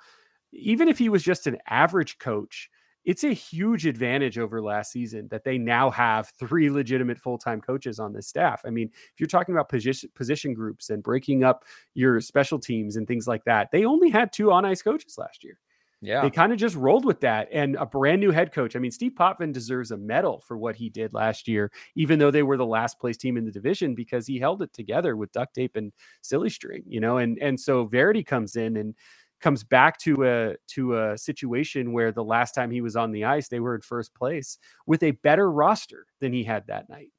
[0.52, 2.70] Even if he was just an average coach,
[3.04, 7.98] it's a huge advantage over last season that they now have three legitimate full-time coaches
[7.98, 8.62] on this staff.
[8.66, 11.64] I mean, if you're talking about position position groups and breaking up
[11.94, 15.42] your special teams and things like that, they only had two on ice coaches last
[15.42, 15.58] year.
[16.01, 16.22] Yeah.
[16.22, 17.49] They kind of just rolled with that.
[17.53, 18.76] And a brand new head coach.
[18.76, 22.30] I mean, Steve Potvin deserves a medal for what he did last year, even though
[22.30, 25.32] they were the last place team in the division because he held it together with
[25.32, 25.92] duct tape and
[26.22, 27.18] silly string, you know.
[27.18, 28.94] And and so Varady comes in and
[29.40, 33.24] comes back to a to a situation where the last time he was on the
[33.24, 37.11] ice, they were in first place with a better roster than he had that night.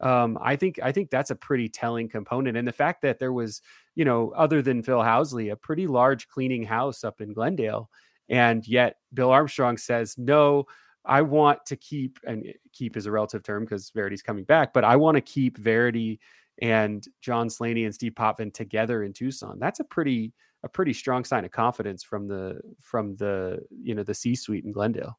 [0.00, 3.32] Um, I think I think that's a pretty telling component, and the fact that there
[3.32, 3.62] was,
[3.94, 7.90] you know, other than Phil Housley, a pretty large cleaning house up in Glendale,
[8.28, 10.66] and yet Bill Armstrong says no.
[11.04, 14.72] I want to keep and eh, keep is a relative term because Varady's coming back,
[14.72, 16.18] but I want to keep Verity
[16.62, 19.58] and John Slaney and Steve Potvin together in Tucson.
[19.58, 24.02] That's a pretty a pretty strong sign of confidence from the from the you know
[24.02, 25.18] the C suite in Glendale.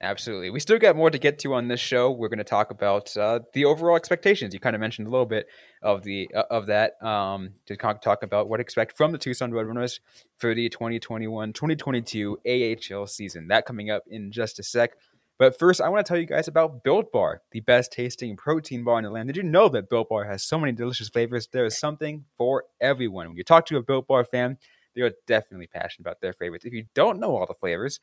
[0.00, 0.50] Absolutely.
[0.50, 2.12] We still got more to get to on this show.
[2.12, 4.54] We're going to talk about uh, the overall expectations.
[4.54, 5.48] You kind of mentioned a little bit
[5.82, 9.50] of the uh, of that um, to talk about what to expect from the Tucson
[9.50, 9.98] Roadrunners
[10.36, 13.48] for the 2021-2022 AHL season.
[13.48, 14.92] That coming up in just a sec.
[15.36, 18.84] But first, I want to tell you guys about Built Bar, the best tasting protein
[18.84, 19.28] bar in the land.
[19.28, 21.48] Did you know that Built Bar has so many delicious flavors?
[21.48, 23.28] There is something for everyone.
[23.28, 24.58] When you talk to a Built Bar fan,
[24.94, 26.64] they are definitely passionate about their favorites.
[26.64, 28.00] If you don't know all the flavors,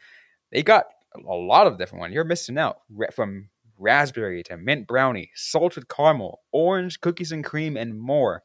[0.51, 0.85] they got
[1.27, 2.13] a lot of different ones.
[2.13, 2.77] You're missing out
[3.13, 8.43] from raspberry to mint brownie, salted caramel, orange, cookies and cream, and more.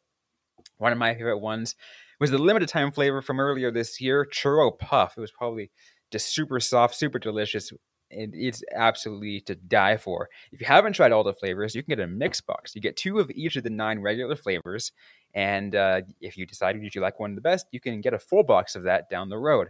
[0.79, 1.77] One of my favorite ones
[2.19, 5.15] was the limited time flavor from earlier this year, churro puff.
[5.17, 5.71] It was probably
[6.11, 7.73] just super soft, super delicious.
[8.13, 10.29] And it's absolutely to die for.
[10.51, 12.75] If you haven't tried all the flavors, you can get a mix box.
[12.75, 14.91] You get two of each of the nine regular flavors,
[15.33, 18.19] and uh, if you decide you like one of the best, you can get a
[18.19, 19.69] full box of that down the road.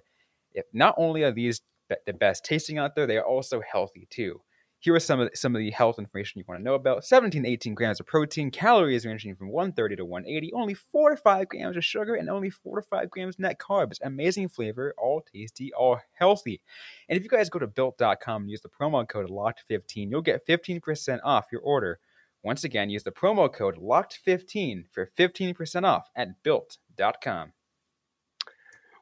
[0.55, 1.61] If not only are these
[2.07, 3.07] the best tasting out there.
[3.07, 4.41] They are also healthy too.
[4.83, 7.05] Here are some of the, some of the health information you want to know about.
[7.05, 11.49] 17 18 grams of protein, calories ranging from 130 to 180, only 4 to 5
[11.49, 13.99] grams of sugar, and only 4 to 5 grams net carbs.
[14.03, 16.63] Amazing flavor, all tasty, all healthy.
[17.11, 20.47] And if you guys go to built.com and use the promo code LOCKED15, you'll get
[20.47, 22.01] 15% off your order.
[22.43, 27.53] Once again, use the promo code LOCKED15 for 15% off at built.com.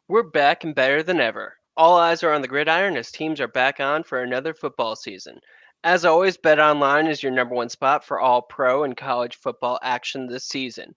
[0.09, 1.59] We're back and better than ever.
[1.79, 5.39] All eyes are on the gridiron as teams are back on for another football season.
[5.85, 9.79] As always, Bet Online is your number one spot for all pro and college football
[9.85, 10.93] action this season.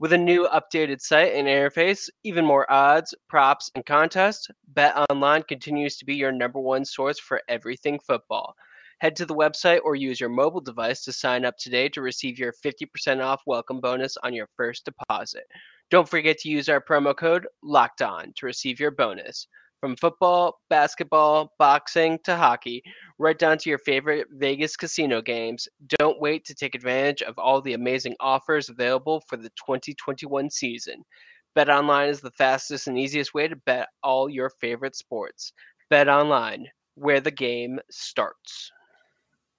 [0.00, 5.44] With a new updated site and interface, even more odds, props, and contests, Bet Online
[5.44, 8.56] continues to be your number one source for everything football.
[8.98, 12.40] Head to the website or use your mobile device to sign up today to receive
[12.40, 15.44] your 50% off welcome bonus on your first deposit.
[15.90, 19.46] Don't forget to use our promo code LOCKED ON to receive your bonus.
[19.84, 22.82] From football, basketball, boxing to hockey,
[23.18, 25.68] right down to your favorite Vegas casino games,
[25.98, 31.04] don't wait to take advantage of all the amazing offers available for the 2021 season.
[31.54, 35.52] Bet online is the fastest and easiest way to bet all your favorite sports.
[35.90, 38.72] Bet online, where the game starts.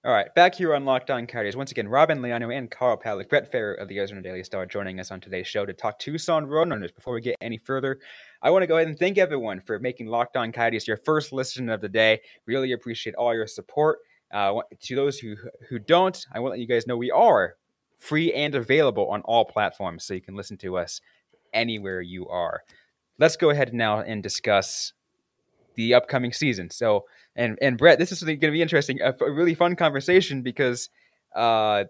[0.06, 1.56] All right, back here on Locked On Coyotes.
[1.56, 5.00] Once again, Robin Leano and Carl Pavlik, Brett Fera of the Arizona Daily Star joining
[5.00, 6.94] us on today's show to talk Tucson Roadrunners.
[6.94, 7.98] Before we get any further,
[8.40, 11.32] I want to go ahead and thank everyone for making Locked On Coyotes your first
[11.32, 12.20] listen of the day.
[12.46, 13.98] Really appreciate all your support.
[14.32, 15.34] Uh, to those who
[15.68, 17.56] who don't, I want to let you guys know we are
[17.98, 21.00] free and available on all platforms, so you can listen to us
[21.52, 22.62] anywhere you are.
[23.18, 24.92] Let's go ahead now and discuss
[25.74, 26.70] the upcoming season.
[26.70, 27.06] So
[27.36, 30.88] and and Brett, this is going to be interesting, a, a, really fun conversation because
[31.34, 31.84] uh,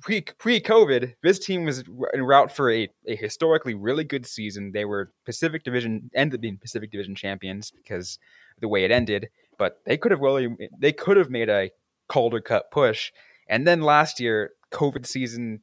[0.00, 1.82] pre pre COVID, this team was
[2.14, 4.70] en route for a, a historically really good season.
[4.72, 8.18] They were Pacific Division ended up being Pacific Division champions because
[8.60, 9.28] the way it ended,
[9.58, 11.70] but they could have really they could have made a
[12.08, 13.12] Calder Cup push.
[13.48, 15.62] And then last year, COVID season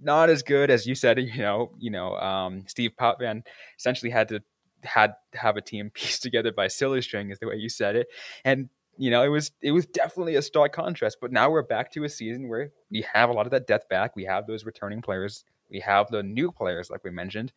[0.00, 1.18] not as good as you said.
[1.18, 3.42] You know, you know, um, Steve Potvin
[3.78, 4.42] essentially had to
[4.82, 8.08] had have a team pieced together by silly string is the way you said it.
[8.44, 8.68] And
[8.98, 12.04] you know it was it was definitely a stark contrast but now we're back to
[12.04, 14.16] a season where we have a lot of that depth back.
[14.16, 15.44] We have those returning players.
[15.70, 17.52] We have the new players like we mentioned.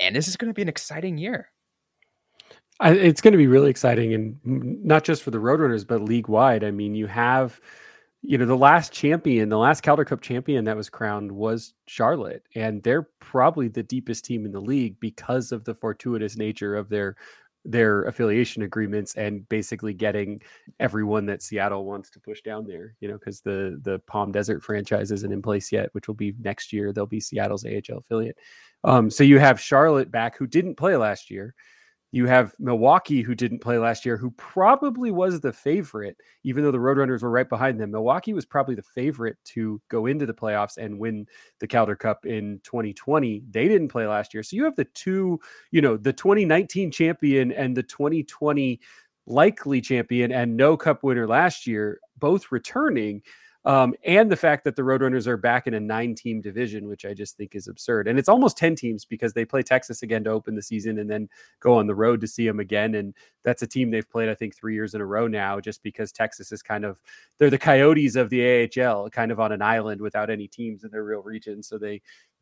[0.00, 1.50] And this is going to be an exciting year.
[2.80, 6.28] I, it's going to be really exciting and not just for the roadrunners but league
[6.28, 7.60] wide i mean you have
[8.22, 12.42] you know, the last champion, the last Calder Cup champion that was crowned was Charlotte,
[12.54, 16.88] and they're probably the deepest team in the league because of the fortuitous nature of
[16.88, 17.16] their
[17.64, 20.40] their affiliation agreements and basically getting
[20.80, 24.64] everyone that Seattle wants to push down there, you know, because the the Palm Desert
[24.64, 26.92] franchise isn't in place yet, which will be next year.
[26.92, 28.38] They'll be Seattle's AHL affiliate.
[28.84, 31.54] Um, so you have Charlotte back, who didn't play last year.
[32.10, 36.70] You have Milwaukee, who didn't play last year, who probably was the favorite, even though
[36.70, 37.90] the Roadrunners were right behind them.
[37.90, 41.26] Milwaukee was probably the favorite to go into the playoffs and win
[41.58, 43.42] the Calder Cup in 2020.
[43.50, 44.42] They didn't play last year.
[44.42, 45.38] So you have the two,
[45.70, 48.80] you know, the 2019 champion and the 2020
[49.26, 53.22] likely champion and no cup winner last year, both returning.
[53.64, 57.04] Um, and the fact that the Roadrunners are back in a nine team division, which
[57.04, 58.08] I just think is absurd.
[58.08, 61.10] And it's almost 10 teams because they play Texas again to open the season and
[61.10, 61.28] then
[61.60, 62.94] go on the road to see them again.
[62.94, 65.82] And that's a team they've played, I think, three years in a row now, just
[65.82, 67.02] because Texas is kind of,
[67.38, 70.90] they're the Coyotes of the AHL, kind of on an island without any teams in
[70.90, 71.62] their real region.
[71.62, 72.00] So they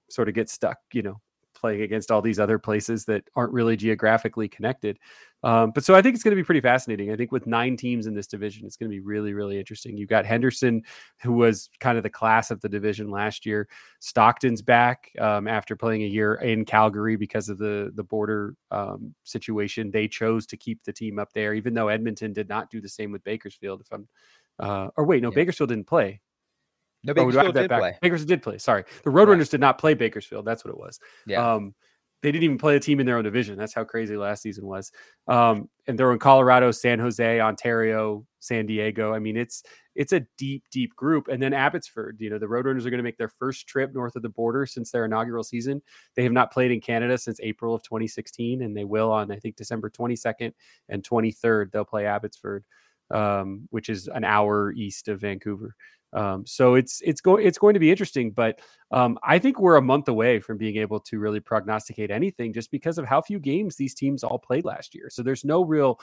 [0.09, 1.21] sort of get stuck, you know,
[1.57, 4.99] playing against all these other places that aren't really geographically connected.
[5.43, 7.13] Um, but so I think it's going to be pretty fascinating.
[7.13, 9.97] I think with nine teams in this division, it's going to be really, really interesting.
[9.97, 10.83] You've got Henderson,
[11.23, 13.69] who was kind of the class of the division last year.
[14.01, 19.15] Stockton's back um, after playing a year in Calgary because of the the border um,
[19.25, 19.91] situation.
[19.91, 22.89] They chose to keep the team up there, even though Edmonton did not do the
[22.89, 23.83] same with Bakersfield.
[23.83, 24.09] If I'm,
[24.59, 25.37] uh, or wait, no, yeah.
[25.37, 26.21] Bakersfield didn't play.
[27.07, 27.81] No, Bakersfield did back.
[27.81, 27.99] play.
[28.03, 28.59] Bakersfield did play.
[28.59, 29.53] Sorry, the Roadrunners yeah.
[29.53, 30.45] did not play Bakersfield.
[30.45, 31.01] That's what it was.
[31.27, 31.55] Yeah.
[31.55, 31.75] Um,
[32.23, 33.57] they didn't even play a team in their own division.
[33.57, 34.91] That's how crazy last season was.
[35.29, 39.15] Um, and they're in Colorado, San Jose, Ontario, San Diego.
[39.15, 39.63] I mean, it's
[39.95, 41.29] it's a deep, deep group.
[41.29, 44.17] And then Abbotsford, you know, the Roadrunners are going to make their first trip north
[44.17, 45.81] of the border since their inaugural season.
[46.17, 49.39] They have not played in Canada since April of 2016, and they will on I
[49.39, 50.53] think December 22nd
[50.89, 51.71] and 23rd.
[51.71, 52.65] They'll play Abbotsford,
[53.11, 55.75] um, which is an hour east of Vancouver.
[56.17, 58.61] Um, so it's it's going it's going to be interesting, but
[58.91, 62.71] um, I think we're a month away from being able to really prognosticate anything, just
[62.71, 65.11] because of how few games these teams all played last year.
[65.11, 66.01] So there's no real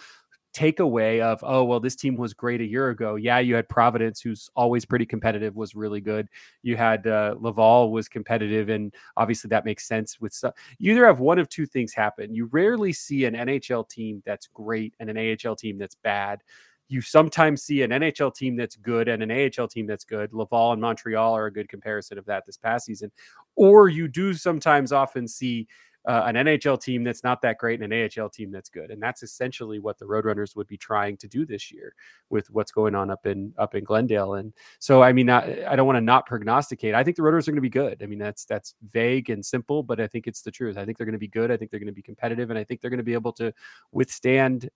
[0.53, 3.16] takeaway of oh well this team was great a year ago.
[3.16, 6.28] Yeah you had providence who's always pretty competitive was really good.
[6.61, 10.39] You had uh, laval was competitive and obviously that makes sense with
[10.78, 12.36] you either have one of two things happen.
[12.36, 16.43] You rarely see an nhl team that's great and an ahl team that's bad
[16.89, 20.34] you sometimes see an NHL team that's good and an AHL team that's good.
[20.34, 23.11] Laval and Montreal are a good comparison of that this past season.
[23.55, 25.67] Or you do sometimes often see
[26.05, 29.01] uh, an NHL team that's not that great and an AHL team that's good, and
[29.01, 31.93] that's essentially what the Roadrunners would be trying to do this year
[32.29, 34.34] with what's going on up in up in Glendale.
[34.36, 36.93] And so, I mean, I, I don't want to not prognosticate.
[36.93, 38.03] I think the Roadrunners are going to be good.
[38.03, 40.77] I mean, that's that's vague and simple, but I think it's the truth.
[40.77, 41.51] I think they're going to be good.
[41.51, 43.34] I think they're going to be competitive, and I think they're going to be able
[43.34, 43.53] to
[43.93, 44.69] withstand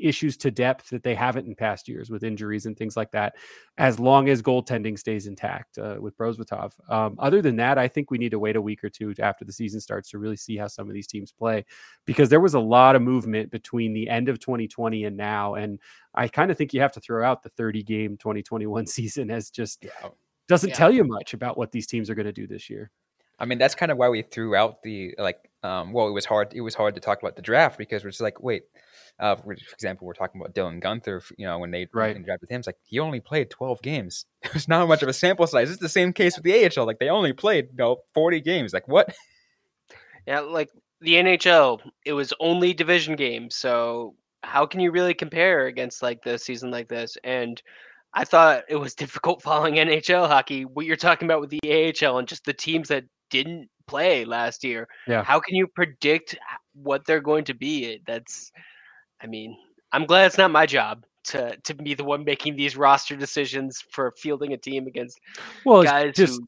[0.00, 3.36] issues to depth that they haven't in past years with injuries and things like that,
[3.78, 6.72] as long as goaltending stays intact uh, with Prosvetov.
[6.90, 9.44] Um, other than that, I think we need to wait a week or two after
[9.44, 11.64] the season starts to really see how some of these teams play,
[12.06, 15.78] because there was a lot of movement between the end of 2020 and now, and
[16.14, 19.50] I kind of think you have to throw out the 30 game 2021 season as
[19.50, 19.86] just
[20.48, 20.74] doesn't yeah.
[20.74, 22.90] tell you much about what these teams are going to do this year.
[23.38, 25.49] I mean, that's kind of why we threw out the like.
[25.62, 26.52] Um, well, it was hard.
[26.54, 28.62] It was hard to talk about the draft because we're just like, wait,
[29.18, 31.22] uh, for example, we're talking about Dylan Guenther.
[31.36, 32.22] You know, when they right.
[32.24, 34.24] drafted him, it's like he only played 12 games.
[34.42, 35.70] There's not much of a sample size.
[35.70, 36.86] It's the same case with the AHL.
[36.86, 38.72] Like they only played you know 40 games.
[38.72, 39.14] Like what?
[40.26, 40.68] Yeah, like
[41.00, 43.56] the NHL, it was only division games.
[43.56, 47.16] So how can you really compare against like the season like this?
[47.24, 47.60] And
[48.12, 50.64] I thought it was difficult following NHL hockey.
[50.64, 54.62] What you're talking about with the AHL and just the teams that didn't play last
[54.64, 54.88] year.
[55.06, 55.22] Yeah.
[55.22, 56.36] How can you predict
[56.74, 58.00] what they're going to be?
[58.06, 58.52] That's
[59.22, 59.56] I mean,
[59.92, 63.82] I'm glad it's not my job to to be the one making these roster decisions
[63.90, 65.20] for fielding a team against
[65.64, 66.40] well, guys just,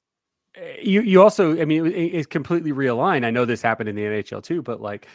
[0.56, 3.24] who eh, you you also I mean it, it's completely realigned.
[3.24, 5.08] I know this happened in the NHL too, but like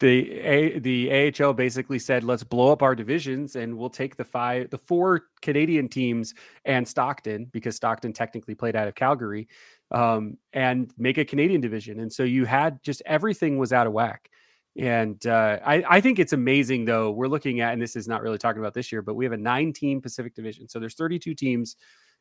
[0.00, 4.24] the a, the AHL basically said let's blow up our divisions and we'll take the
[4.24, 6.34] five the four Canadian teams
[6.64, 9.48] and Stockton because Stockton technically played out of Calgary
[9.90, 13.92] um, and make a Canadian division and so you had just everything was out of
[13.92, 14.30] whack
[14.78, 17.10] and uh, I, I think it's amazing, though.
[17.10, 19.32] We're looking at, and this is not really talking about this year, but we have
[19.32, 20.68] a nine team Pacific Division.
[20.68, 21.76] So there's 32 teams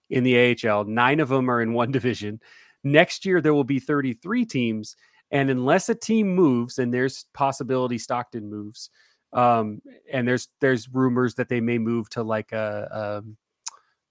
[0.09, 2.39] in the AHL, nine of them are in one division.
[2.84, 4.95] Next year, there will be 33 teams.
[5.32, 8.89] And unless a team moves, and there's possibility Stockton moves,
[9.34, 9.82] um,
[10.13, 13.22] and there's there's rumors that they may move to like a, a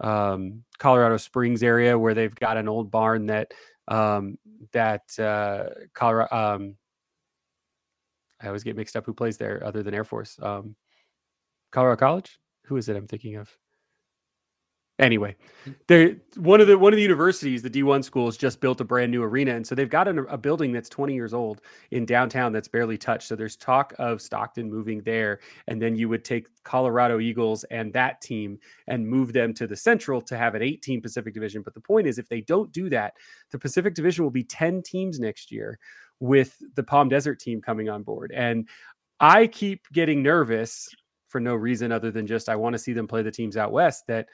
[0.01, 3.53] um, Colorado Springs area where they've got an old barn that
[3.89, 4.39] um,
[4.73, 6.77] that uh, Colorado um,
[8.41, 10.39] I always get mixed up who plays there other than Air Force.
[10.43, 10.77] Um,
[11.73, 12.39] Colorado College.
[12.67, 12.97] Who is it?
[12.97, 13.51] I'm thinking of.
[15.01, 15.35] Anyway,
[15.89, 19.11] they one of the one of the universities, the D1 schools, just built a brand
[19.11, 22.53] new arena, and so they've got an, a building that's 20 years old in downtown
[22.53, 23.27] that's barely touched.
[23.27, 27.93] So there's talk of Stockton moving there, and then you would take Colorado Eagles and
[27.93, 31.63] that team and move them to the Central to have an 18 Pacific Division.
[31.63, 33.15] But the point is, if they don't do that,
[33.51, 35.77] the Pacific Division will be 10 teams next year,
[36.21, 38.33] with the Palm Desert team coming on board.
[38.35, 38.69] And
[39.21, 40.89] I keep getting nervous
[41.29, 43.73] for no reason other than just I want to see them play the teams out
[43.73, 44.29] west that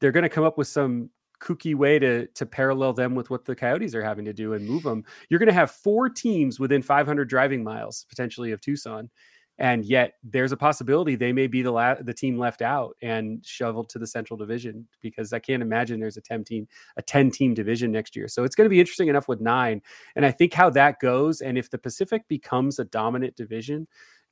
[0.00, 3.44] they're going to come up with some kooky way to to parallel them with what
[3.44, 5.04] the Coyotes are having to do and move them.
[5.28, 9.10] You're going to have four teams within 500 driving miles potentially of Tucson,
[9.58, 13.44] and yet there's a possibility they may be the la- the team left out and
[13.44, 16.66] shoveled to the Central Division because I can't imagine there's a 10 team
[16.96, 18.28] a 10 team division next year.
[18.28, 19.82] So it's going to be interesting enough with nine,
[20.14, 23.86] and I think how that goes, and if the Pacific becomes a dominant division,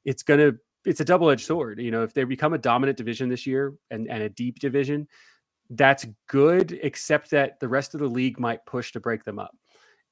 [0.04, 1.80] it's going to it's a double edged sword.
[1.80, 5.06] You know, if they become a dominant division this year and and a deep division
[5.70, 9.56] that's good, except that the rest of the league might push to break them up.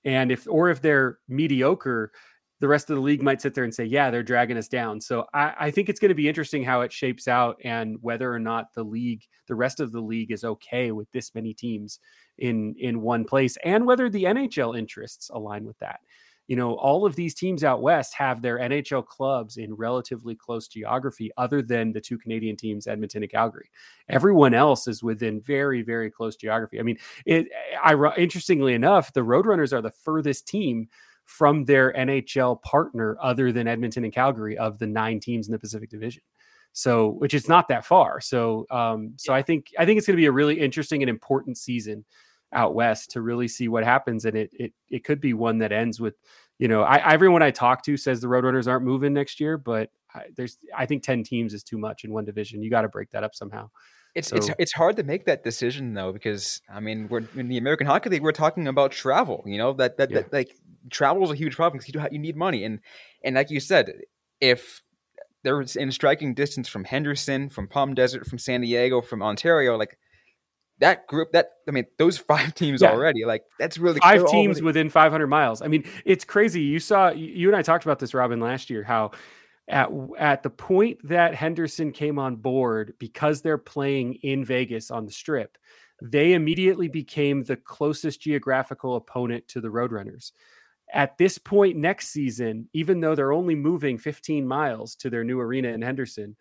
[0.05, 2.13] And if, or if they're mediocre,
[2.61, 5.01] the rest of the league might sit there and say, yeah, they're dragging us down.
[5.01, 8.33] So I, I think it's going to be interesting how it shapes out and whether
[8.33, 11.99] or not the league, the rest of the league is okay with this many teams
[12.39, 16.01] in, in one place and whether the NHL interests align with that
[16.49, 20.67] you know, all of these teams out west have their NHL clubs in relatively close
[20.67, 23.71] geography, other than the two Canadian teams, Edmonton and Calgary.
[24.09, 26.81] Everyone else is within very, very close geography.
[26.81, 27.49] I mean, it.
[27.83, 30.89] I interestingly enough, the Roadrunners are the furthest team
[31.25, 35.59] from their NHL partner, other than Edmonton and Calgary, of the nine teams in the
[35.59, 36.23] Pacific Division.
[36.73, 38.21] So, which is not that far.
[38.21, 41.11] So, um, so I think I think it's going to be a really interesting and
[41.11, 42.05] important season
[42.53, 44.25] out west to really see what happens.
[44.25, 46.15] And it it it could be one that ends with,
[46.59, 49.91] you know, I everyone I talk to says the Roadrunners aren't moving next year, but
[50.15, 52.63] I, there's I think ten teams is too much in one division.
[52.63, 53.71] You got to break that up somehow.
[54.15, 57.49] It's so, it's it's hard to make that decision though because I mean we're in
[57.49, 59.43] the American Hockey League we're talking about travel.
[59.47, 60.21] You know that that, yeah.
[60.21, 60.55] that like
[60.91, 62.81] travel is a huge problem because you do you need money and
[63.25, 63.91] and like you said
[64.41, 64.83] if
[65.43, 69.99] they're in striking distance from Henderson, from Palm Desert, from San Diego, from Ontario, like
[70.79, 72.91] that group that I mean those five teams yeah.
[72.91, 75.63] already like that's really five teams within 500 miles.
[75.63, 76.63] I mean it's crazy.
[76.63, 79.13] You saw you and I talked about this Robin last year how
[79.69, 85.07] at at the point that Henderson came on board because they're playing in Vegas on
[85.07, 85.57] the strip
[86.03, 90.33] they immediately became the closest geographical opponent to the Roadrunners.
[90.93, 95.39] At this point next season, even though they're only moving 15 miles to their new
[95.39, 96.37] arena in Henderson,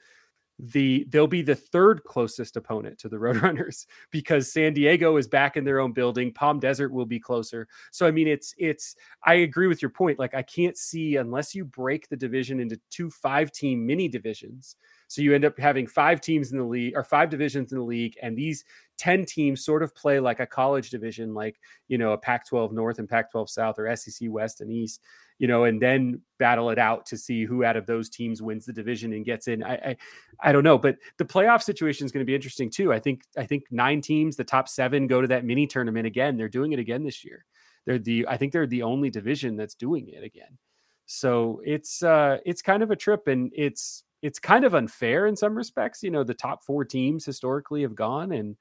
[0.61, 5.57] the they'll be the third closest opponent to the Roadrunners because San Diego is back
[5.57, 6.31] in their own building.
[6.31, 7.67] Palm Desert will be closer.
[7.91, 8.95] So I mean, it's it's.
[9.25, 10.19] I agree with your point.
[10.19, 14.75] Like I can't see unless you break the division into two five team mini divisions
[15.11, 17.83] so you end up having five teams in the league or five divisions in the
[17.83, 18.63] league, and these
[18.97, 21.59] 10 teams sort of play like a college division, like,
[21.89, 25.01] you know, a Pac 12 North and Pac 12 South or SEC West and East,
[25.37, 28.65] you know, and then battle it out to see who out of those teams wins
[28.65, 29.61] the division and gets in.
[29.63, 29.97] I, I,
[30.39, 32.93] I don't know, but the playoff situation is going to be interesting too.
[32.93, 36.37] I think, I think nine teams, the top seven go to that mini tournament again.
[36.37, 37.43] They're doing it again this year.
[37.85, 40.57] They're the, I think they're the only division that's doing it again.
[41.05, 45.35] So it's, uh, it's kind of a trip and it's, it's kind of unfair in
[45.35, 46.03] some respects.
[46.03, 48.55] You know, the top four teams historically have gone, and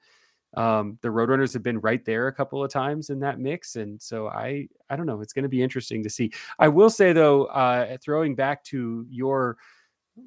[0.57, 3.77] um, the Roadrunners have been right there a couple of times in that mix.
[3.77, 5.21] And so I, I don't know.
[5.21, 6.33] It's going to be interesting to see.
[6.59, 9.59] I will say though, uh, throwing back to your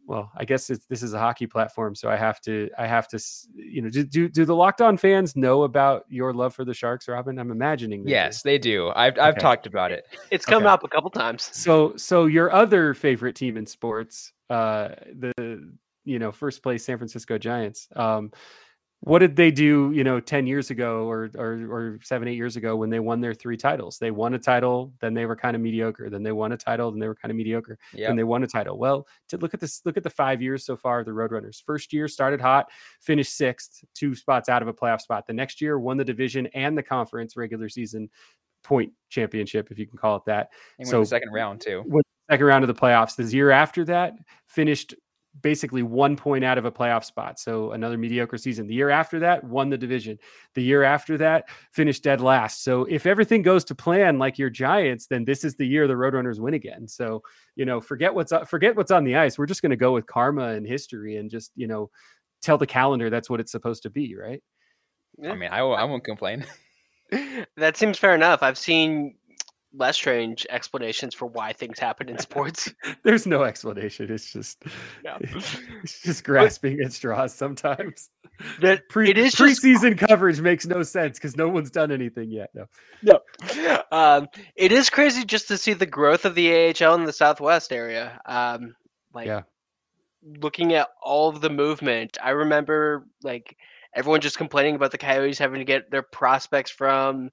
[0.06, 3.20] well, I guess this is a hockey platform, so I have to, I have to,
[3.56, 6.74] you know, do, do, do the Locked On fans know about your love for the
[6.74, 7.38] Sharks, Robin?
[7.40, 8.04] I'm imagining.
[8.04, 8.50] They yes, do.
[8.50, 8.92] they do.
[8.96, 10.06] I've, I've talked about it.
[10.32, 10.70] It's come okay.
[10.72, 11.50] up a couple times.
[11.54, 15.74] So, so your other favorite team in sports, uh, the,
[16.06, 17.88] you know, first place San Francisco Giants.
[17.96, 18.32] Um,
[19.06, 22.56] what did they do you know 10 years ago or, or or 7 8 years
[22.56, 23.98] ago when they won their three titles?
[23.98, 26.90] They won a title then they were kind of mediocre then they won a title
[26.90, 28.10] then they were kind of mediocre yep.
[28.10, 28.78] and they won a title.
[28.78, 31.62] Well to look at this look at the 5 years so far of the roadrunners.
[31.62, 32.68] First year started hot
[33.02, 35.28] finished 6th two spots out of a playoff spot.
[35.28, 38.10] The next year won the division and the conference regular season
[38.64, 40.52] point championship if you can call it that.
[40.80, 41.84] And so second round too
[42.30, 44.14] second round of the playoffs the year after that
[44.48, 44.96] finished
[45.42, 47.40] basically one point out of a playoff spot.
[47.40, 48.68] So another mediocre season.
[48.68, 50.20] The year after that, won the division.
[50.54, 52.64] The year after that, finished dead last.
[52.64, 55.96] So if everything goes to plan like your Giants, then this is the year the
[55.96, 56.88] Roadrunners win again.
[56.88, 57.24] So
[57.56, 59.38] you know, forget what's forget what's on the ice.
[59.38, 61.90] We're just going to go with karma and history and just you know
[62.42, 64.44] tell the calendar that's what it's supposed to be, right?
[65.18, 65.32] Yeah.
[65.32, 66.46] I mean, I, I won't complain.
[67.58, 68.44] that seems fair enough.
[68.44, 69.16] I've seen
[69.74, 72.72] less strange explanations for why things happen in sports.
[73.04, 74.12] There's no explanation.
[74.12, 74.64] It's just
[75.04, 75.18] yeah.
[75.22, 78.10] it's just grasping but, at straws sometimes.
[78.62, 82.30] That Pre, it is preseason just, coverage makes no sense because no one's done anything
[82.30, 82.50] yet.
[82.54, 82.66] No,
[83.56, 83.84] no.
[83.92, 87.72] Um, it is crazy just to see the growth of the AHL in the Southwest
[87.72, 88.20] area.
[88.26, 88.76] Um,
[89.14, 89.42] like, yeah.
[90.42, 93.58] looking at all of the movement, I remember like
[93.96, 97.30] everyone just complaining about the Coyotes having to get their prospects from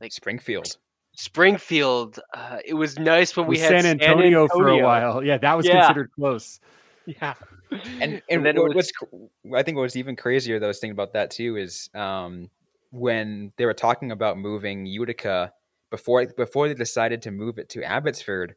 [0.00, 0.76] like Springfield
[1.14, 2.18] Springfield.
[2.32, 5.22] Uh, it was nice when we had San Antonio, for a while.
[5.24, 5.86] Yeah, that was Yeah.
[5.86, 6.60] considered close.
[7.06, 7.34] Yeah.
[7.70, 10.66] and And and, then it what- was- what's I think what was even crazier though
[10.66, 12.50] I was thinking about that too is um,
[12.90, 15.52] when they were talking about moving Utica
[15.90, 18.54] before before they decided to move it to Abbotsford.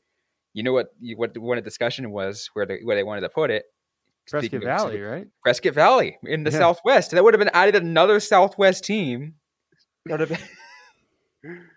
[0.53, 0.93] You know what?
[0.99, 3.65] You, what one the discussion was where they where they wanted to put it.
[4.29, 5.27] Prescott Speaking of- Valley, right?
[5.43, 6.57] Prescott Valley in the Yeah.
[6.59, 7.11] Southwest.
[7.11, 9.35] That would have been added another Southwest team.
[10.05, 10.39] That would have
[11.43, 11.65] been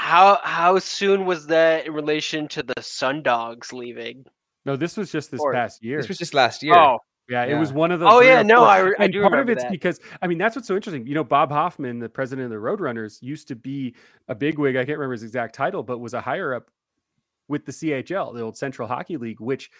[0.00, 4.24] How how soon was that in relation to the Sundogs leaving?
[4.64, 5.98] No, this was just this Or- past year.
[5.98, 6.74] this was just last year.
[6.74, 6.98] Oh,
[7.28, 8.06] Yeah, it was one of the.
[8.06, 8.64] Oh yeah, no.
[8.64, 9.70] I I And do part of it's that.
[9.70, 11.06] because I mean that's what's so interesting.
[11.06, 13.94] You know, Bob Hoffman, the president of the Roadrunners, used to be
[14.28, 14.74] a bigwig.
[14.76, 16.70] I can't remember his exact title, but was a higher up
[17.48, 19.70] with the CHL, the old Central Hockey League, which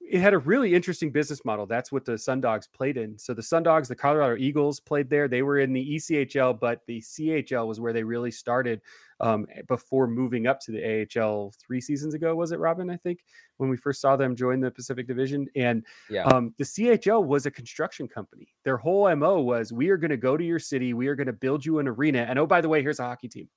[0.00, 1.66] it had a really interesting business model.
[1.66, 3.16] That's what the Sundogs played in.
[3.18, 5.28] So the Sundogs, the Colorado Eagles played there.
[5.28, 8.80] They were in the ECHL, but the CHL was where they really started
[9.20, 12.34] um, before moving up to the AHL three seasons ago.
[12.34, 12.90] Was it Robin?
[12.90, 13.20] I think
[13.58, 16.24] when we first saw them join the Pacific Division, and Yeah.
[16.24, 18.48] um, the CHL was a construction company.
[18.64, 21.26] Their whole MO was we are going to go to your city, we are going
[21.26, 22.20] to build you an arena.
[22.28, 23.48] And oh, by the way, here's a hockey team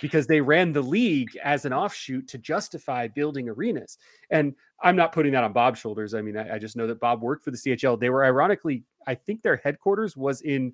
[0.00, 3.98] because they ran the league as an offshoot to justify building arenas.
[4.30, 6.14] And I'm not putting that on Bob's shoulders.
[6.14, 7.98] I mean, I, I just know that Bob worked for the CHL.
[7.98, 10.72] They were ironically, I think their headquarters was in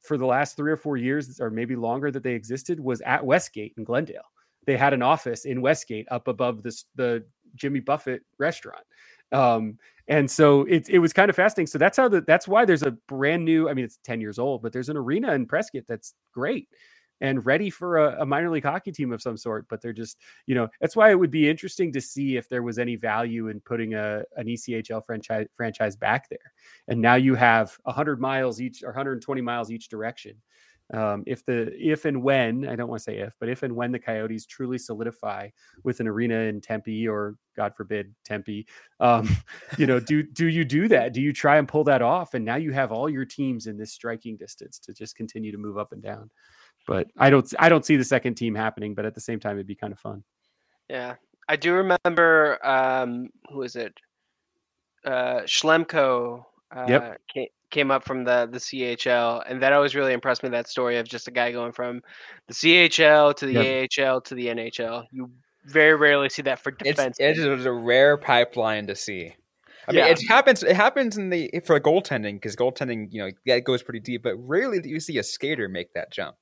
[0.00, 3.24] for the last three or four years, or maybe longer that they existed, was at
[3.24, 4.22] Westgate in Glendale.
[4.66, 8.84] They had an office in Westgate up above this the Jimmy Buffett restaurant.
[9.32, 11.66] Um, and so it, it was kind of fascinating.
[11.68, 14.38] So that's how the that's why there's a brand new, I mean, it's 10 years
[14.38, 16.68] old, but there's an arena in Prescott that's great
[17.20, 19.66] and ready for a, a minor league hockey team of some sort.
[19.68, 22.62] But they're just, you know, that's why it would be interesting to see if there
[22.62, 26.52] was any value in putting a an ECHL franchise franchise back there.
[26.88, 30.36] And now you have 100 miles each or 120 miles each direction.
[30.92, 33.76] Um, if the if and when I don't want to say if, but if and
[33.76, 35.48] when the Coyotes truly solidify
[35.84, 38.66] with an arena in Tempe or God forbid Tempe,
[38.98, 39.28] um,
[39.78, 41.12] you know, do do you do that?
[41.12, 42.34] Do you try and pull that off?
[42.34, 45.58] And now you have all your teams in this striking distance to just continue to
[45.58, 46.28] move up and down.
[46.86, 48.94] But I don't I don't see the second team happening.
[48.94, 50.24] But at the same time, it'd be kind of fun.
[50.88, 51.14] yeah.
[51.48, 52.58] I do remember.
[52.64, 53.92] Um, who is it?
[55.04, 56.44] Uh, Schlemko.
[56.74, 57.20] Uh, Yep.
[57.34, 60.48] Came, came up from the the CHL, and that always really impressed me.
[60.48, 62.02] That story of just a guy going from
[62.46, 63.88] the CHL to the Yep.
[63.98, 65.04] AHL to the NHL.
[65.10, 65.30] You
[65.66, 67.16] very rarely see that for It's defense.
[67.18, 69.34] it is a rare pipeline to see.
[69.88, 70.04] I Yeah.
[70.04, 70.62] mean, it happens.
[70.62, 74.22] It happens in the for goaltending because goaltending, you know, that goes pretty deep.
[74.22, 76.36] But rarely do you see a skater make that jump.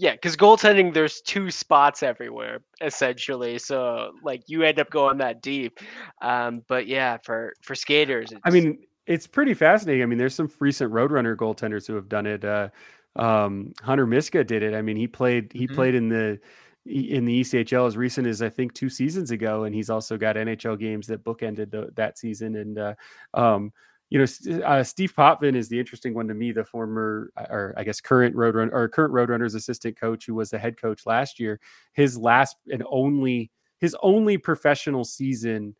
[0.00, 3.58] Yeah, because goaltending, there's two spots everywhere essentially.
[3.58, 5.80] So like you end up going that deep.
[6.22, 8.78] Um, but yeah, for for skaters, I mean,
[9.08, 10.04] it's pretty fascinating.
[10.04, 12.44] I mean, there's some recent Roadrunner goaltenders who have done it.
[12.44, 12.68] Uh,
[13.16, 14.72] um, Hunter Miska did it.
[14.72, 15.74] I mean, he played he Mhm.
[15.74, 16.38] played in the
[16.86, 20.36] in the ECHL as recent as I think two seasons ago, and he's also got
[20.36, 22.54] NHL games that bookended the, that season.
[22.54, 22.94] And uh,
[23.34, 23.72] um,
[24.10, 27.84] you know, uh, Steve Potvin is the interesting one to me, the former or I
[27.84, 31.60] guess current Roadrunner or current Roadrunners assistant coach who was the head coach last year.
[31.92, 35.76] His last and only his only professional season.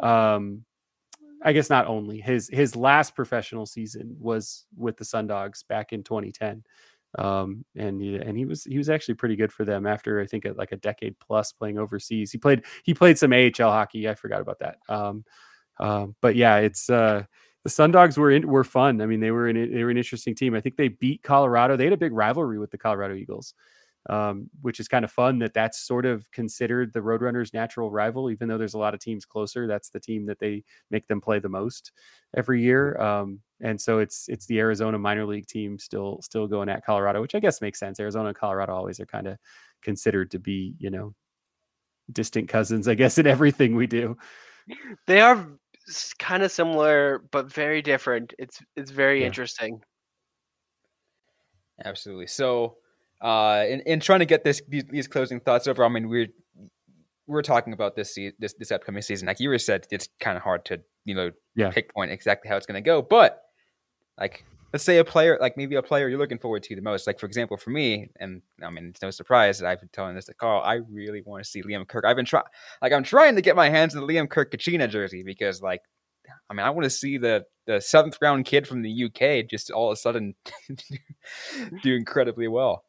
[0.00, 0.64] Um,
[1.44, 6.02] I guess not only his his last professional season was with the Sundogs back in
[6.02, 6.64] 2010,
[7.16, 10.46] um, and and he was he was actually pretty good for them after I think
[10.46, 12.32] a, like a decade plus playing overseas.
[12.32, 14.08] He played he played some AHL hockey.
[14.08, 14.78] I forgot about that.
[14.88, 15.24] Um,
[15.78, 17.22] um, but yeah, it's uh,
[17.68, 19.00] the Sundogs were in, were fun.
[19.00, 20.54] I mean, they were in, they were an interesting team.
[20.54, 21.76] I think they beat Colorado.
[21.76, 23.54] They had a big rivalry with the Colorado Eagles
[24.08, 28.30] um, which is kind of fun that that's sort of considered the Roadrunners' natural rival,
[28.30, 29.66] even though there's a lot of teams closer.
[29.66, 31.92] That's the team that they make them play the most
[32.34, 32.98] every year.
[33.00, 37.20] Um, and so it's it's the Arizona minor league team still still going at Colorado,
[37.20, 38.00] which I guess makes sense.
[38.00, 39.36] Arizona and Colorado always are kind of
[39.82, 41.14] considered to be, you know,
[42.12, 44.16] distant cousins, I guess, in everything we do.
[45.06, 45.46] they are
[46.18, 48.34] kind of similar but very different.
[48.38, 49.26] It's it's very Yeah.
[49.26, 49.80] interesting.
[51.84, 52.26] Absolutely.
[52.26, 52.76] So,
[53.20, 56.28] uh, in, in trying to get this these, these closing thoughts over, I mean, we're
[57.26, 59.26] we're talking about this se- this this upcoming season.
[59.26, 61.70] Like you were said, it's kind of hard to you know Yeah.
[61.70, 63.00] pick point exactly how it's going to go.
[63.02, 63.40] But
[64.18, 67.06] like, let's say a player, like maybe a player you're looking forward to the most.
[67.06, 70.14] Like for example, for me, and I mean, it's no surprise that I've been telling
[70.14, 70.62] this to Carl.
[70.62, 72.04] I really want to see Liam Kirk.
[72.04, 72.44] I've been trying,
[72.82, 75.82] like, I'm trying to get my hands on the Liam Kirk Kachina jersey because, like,
[76.50, 79.70] I mean, I want to see the the seventh round kid from the UK just
[79.70, 80.34] all of a sudden
[81.82, 82.84] do incredibly well.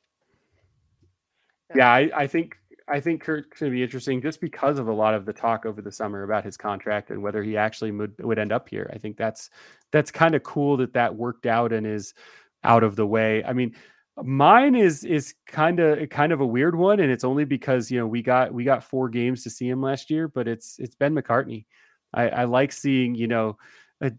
[1.76, 2.56] Yeah, I, I think
[2.90, 5.66] I think Kirk's going to be interesting just because of a lot of the talk
[5.66, 8.90] over the summer about his contract and whether he actually would would end up here.
[8.94, 9.50] I think that's
[9.92, 12.14] that's kind of cool that that worked out and is
[12.64, 13.44] out of the way.
[13.44, 13.76] I mean,
[14.24, 18.00] Mine is is kind of kind of a weird one, and it's only because you
[18.00, 20.96] know we got we got four games to see him last year, but it's it's
[20.96, 21.66] Ben McCartney.
[22.14, 23.58] I, I like seeing you know
[24.02, 24.12] a,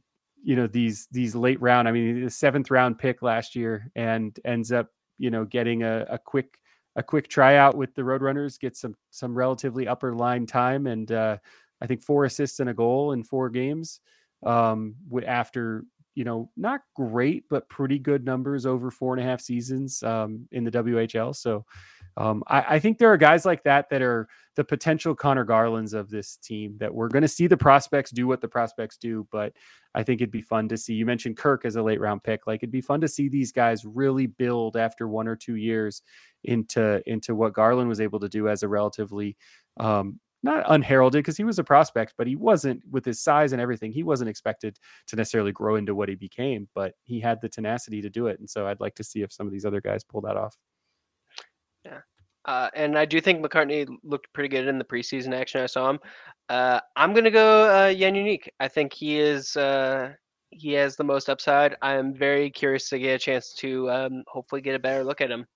[0.42, 1.88] you know these these late round.
[1.88, 6.06] I mean, the seventh round pick last year, and ends up you know getting a,
[6.08, 6.56] a quick
[6.96, 11.36] a quick tryout with the Roadrunners, get some some relatively upper line time, and uh,
[11.80, 14.00] I think four assists and a goal in four games.
[14.44, 14.94] Um,
[15.26, 15.84] after
[16.14, 20.48] you know not great but pretty good numbers over four and a half seasons um,
[20.52, 21.34] in the WHL.
[21.34, 21.64] So
[22.16, 25.94] um, I, I, think there are guys like that that are the potential Connor Garlands
[25.94, 29.26] of this team that we're going to see the prospects do what the prospects do.
[29.30, 29.52] But
[29.94, 30.94] I think it'd be fun to see.
[30.94, 32.46] You mentioned Kirk as a late round pick.
[32.46, 36.02] Like it'd be fun to see these guys really build after one or two years
[36.44, 39.36] into into what Garland was able to do as a relatively
[39.78, 43.60] um, not unheralded because he was a prospect, but he wasn't with his size and
[43.60, 43.92] everything.
[43.92, 44.78] He wasn't expected
[45.08, 48.38] to necessarily grow into what he became, but he had the tenacity to do it.
[48.40, 50.56] And so I'd like to see if some of these other guys pull that off.
[51.84, 52.00] Yeah.
[52.46, 55.90] Uh, and I do think McCartney looked pretty good in the preseason action I saw
[55.90, 56.00] him.
[56.48, 58.48] Uh, I'm gonna go uh, Jan Jeník.
[58.58, 60.14] I think he is uh,
[60.50, 61.76] he has the most upside.
[61.82, 65.30] I'm very curious to get a chance to um, hopefully get a better look at
[65.30, 65.46] him.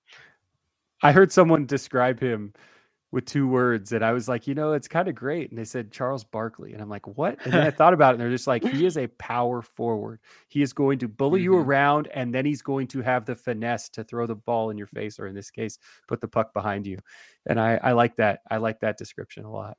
[1.04, 2.54] I heard someone describe him
[3.12, 5.50] with two words, and I was like, you know, it's kind of great.
[5.50, 7.38] And they said Charles Barkley, and I'm like, what?
[7.44, 10.18] And then I thought about it, and they're just like, he is a power forward.
[10.48, 11.52] He is going to bully mm-hmm.
[11.52, 14.78] you around, and then he's going to have the finesse to throw the ball in
[14.78, 15.78] your face, or in this case,
[16.08, 16.98] put the puck behind you.
[17.46, 18.40] And I, I like that.
[18.50, 19.76] I like that description a lot.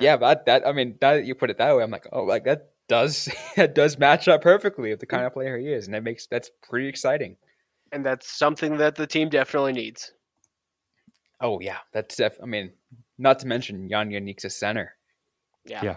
[0.00, 2.44] Yeah, but that I mean, that you put it that way, I'm like, oh, like
[2.44, 5.94] that does that does match up perfectly with the kind of player he is, and
[5.94, 7.36] that makes that's pretty exciting.
[7.92, 10.12] And that's something that the team definitely needs.
[11.42, 12.70] Oh yeah, that's def- I mean,
[13.18, 14.94] not to mention Jan Jeník's a center.
[15.64, 15.82] Yeah.
[15.82, 15.96] Yeah.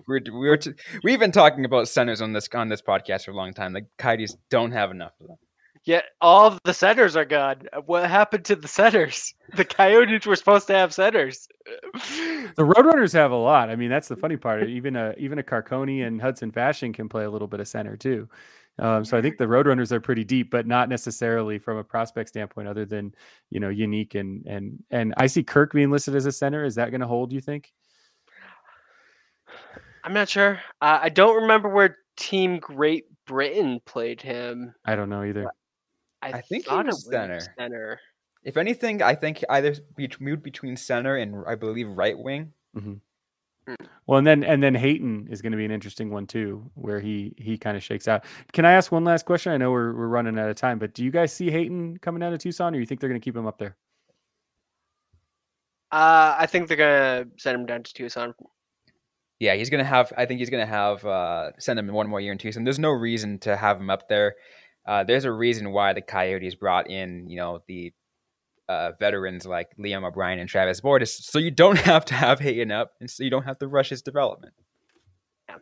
[0.06, 3.34] we're we're t- we've been talking about centers on this on this podcast for a
[3.34, 3.72] long time.
[3.72, 5.38] The Coyotes don't have enough of them.
[5.84, 7.62] Yeah, all of the centers are gone.
[7.86, 9.34] What happened to the centers?
[9.56, 11.48] The Coyotes were supposed to have centers.
[11.94, 13.70] the Roadrunners have a lot.
[13.70, 14.68] I mean, that's the funny part.
[14.68, 17.96] Even a even a Carcone and Hudson Fasching can play a little bit of center
[17.96, 18.28] too.
[18.78, 22.28] Um, so I think the Roadrunners are pretty deep, but not necessarily from a prospect
[22.28, 23.14] standpoint, other than
[23.50, 26.64] you know unique and and and I see Kirk being listed as a center.
[26.64, 27.32] Is that going to hold?
[27.32, 27.72] You think?
[30.04, 30.60] I'm not sure.
[30.80, 34.74] Uh, I don't remember where Team Great Britain played him.
[34.84, 35.50] I don't know either.
[36.22, 37.40] I, I think he was center.
[37.58, 38.00] center.
[38.44, 42.52] If anything, I think either be- moved between center and I believe right wing.
[42.76, 42.94] Mm-hmm.
[44.06, 47.00] Well, and then and then Hayton is going to be an interesting one too, where
[47.00, 48.24] he he kind of shakes out.
[48.52, 49.52] Can I ask one last question?
[49.52, 52.20] I know we're we're running out of time, but do you guys see Hayton coming
[52.20, 53.76] down to Tucson, or you think they're going to keep him up there?
[55.90, 58.34] Uh, I think they're going to send him down to Tucson.
[59.40, 60.12] Yeah, he's going to have.
[60.16, 62.64] I think he's going to have uh, send him one more year in Tucson.
[62.64, 64.34] There's no reason to have him up there.
[64.86, 67.92] Uh, there's a reason why the Coyotes brought in, you know, the
[68.68, 72.70] uh, veterans like Liam O'Brien and Travis Boyd, so you don't have to have Hayton
[72.70, 74.54] up, and so you don't have to rush his development.
[75.48, 75.56] Yeah,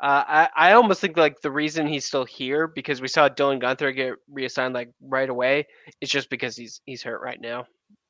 [0.00, 3.62] uh, I I almost think like the reason he's still here because we saw Dylan
[3.62, 5.66] Guenther get reassigned like right away
[6.00, 7.66] is just because he's he's hurt right now.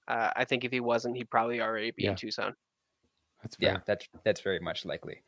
[0.09, 2.11] Uh, I think if he wasn't, he'd probably already be yeah.
[2.11, 2.55] in Tucson.
[3.43, 3.73] That's fair.
[3.73, 5.23] yeah, that's that's very much likely.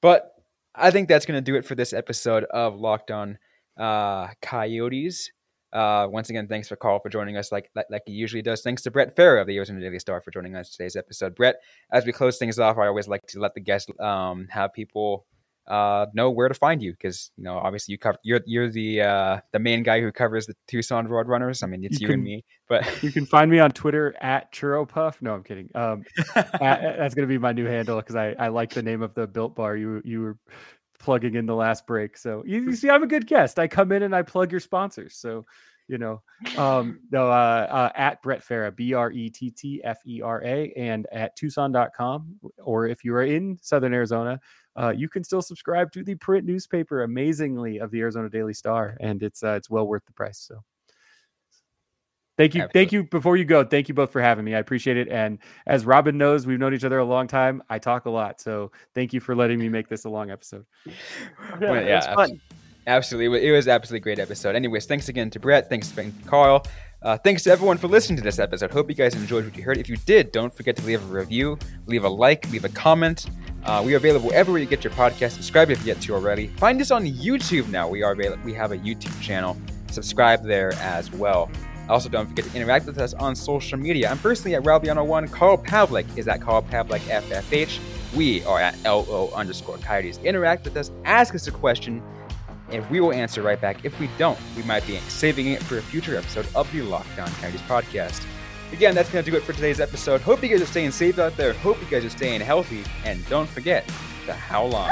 [0.00, 0.34] But
[0.74, 3.38] I think that's going to do it for this episode of Locked On
[3.78, 5.30] uh, Coyotes.
[5.72, 8.62] Uh, once again, thanks for Carl for joining us like, like, like he usually does.
[8.62, 11.34] Thanks to Brett Fera of the Arizona Daily Star for joining us today's episode.
[11.34, 11.56] Brett,
[11.92, 15.26] as we close things off, I always like to let the guests um, have people
[15.66, 19.00] uh, know where to find you because you know obviously you cover you're you're the
[19.00, 21.62] uh, the main guy who covers the Tucson Roadrunners.
[21.62, 24.14] I mean it's you, you can, and me, but you can find me on Twitter
[24.20, 25.22] at Churro Puff.
[25.22, 25.70] No, I'm kidding.
[25.74, 26.04] Um,
[26.34, 29.26] at, that's gonna be my new handle because I I like the name of the
[29.26, 30.36] Built Bar you you were
[31.02, 32.16] plugging in the last break.
[32.16, 33.58] So you, you, see, I'm a good guest.
[33.58, 35.16] I come in and I plug your sponsors.
[35.16, 35.44] So,
[35.88, 36.22] you know,
[36.56, 40.42] um, no, uh, uh, at Brett Fera, B R E T T F E R
[40.44, 42.36] A, and at Tucson.com.
[42.58, 44.40] Or if you are in Southern Arizona,
[44.76, 48.96] uh, you can still subscribe to the print newspaper, amazingly, of the Arizona Daily Star,
[49.00, 50.38] and it's uh, it's well worth the price.
[50.38, 50.62] So.
[52.38, 52.62] Thank you.
[52.62, 52.80] Absolutely.
[52.80, 53.04] Thank you.
[53.04, 54.54] Before you go, thank you both for having me.
[54.54, 55.08] I appreciate it.
[55.08, 57.62] And as Robin knows, we've known each other a long time.
[57.68, 58.40] I talk a lot.
[58.40, 60.64] So thank you for letting me make this a long episode.
[61.60, 62.40] Yeah, well, yeah fun.
[62.86, 63.46] Absolutely.
[63.46, 64.56] It was absolutely great episode.
[64.56, 65.68] Anyways, thanks again to Brett.
[65.68, 66.64] Thanks to Carl.
[67.02, 68.70] Uh, thanks to everyone for listening to this episode.
[68.70, 69.76] Hope you guys enjoyed what you heard.
[69.76, 73.26] If you did, don't forget to leave a review, leave a like, leave a comment.
[73.64, 75.32] Uh, we are available everywhere you get your podcast.
[75.32, 76.48] Subscribe if you yet to already.
[76.56, 77.88] Find us on YouTube now.
[77.88, 78.42] We are available.
[78.44, 79.56] We have a YouTube channel.
[79.90, 81.50] Subscribe there as well.
[81.92, 84.10] Also, don't forget to interact with us on social media.
[84.10, 85.30] I'm personally at Ralbiano1.
[85.30, 87.78] Carl Pavlik is at Carl Pavlik FFH.
[88.16, 90.16] We are at LO underscore Coyotes.
[90.24, 92.02] Interact with us, ask us a question,
[92.70, 93.84] and we will answer right back.
[93.84, 97.18] If we don't, we might be saving it for a future episode of the Locked
[97.18, 98.24] On Coyotes podcast.
[98.72, 100.22] Again, that's going to do it for today's episode.
[100.22, 101.52] Hope you guys are staying safe out there.
[101.52, 102.84] Hope you guys are staying healthy.
[103.04, 103.86] And don't forget
[104.24, 104.88] the howl on.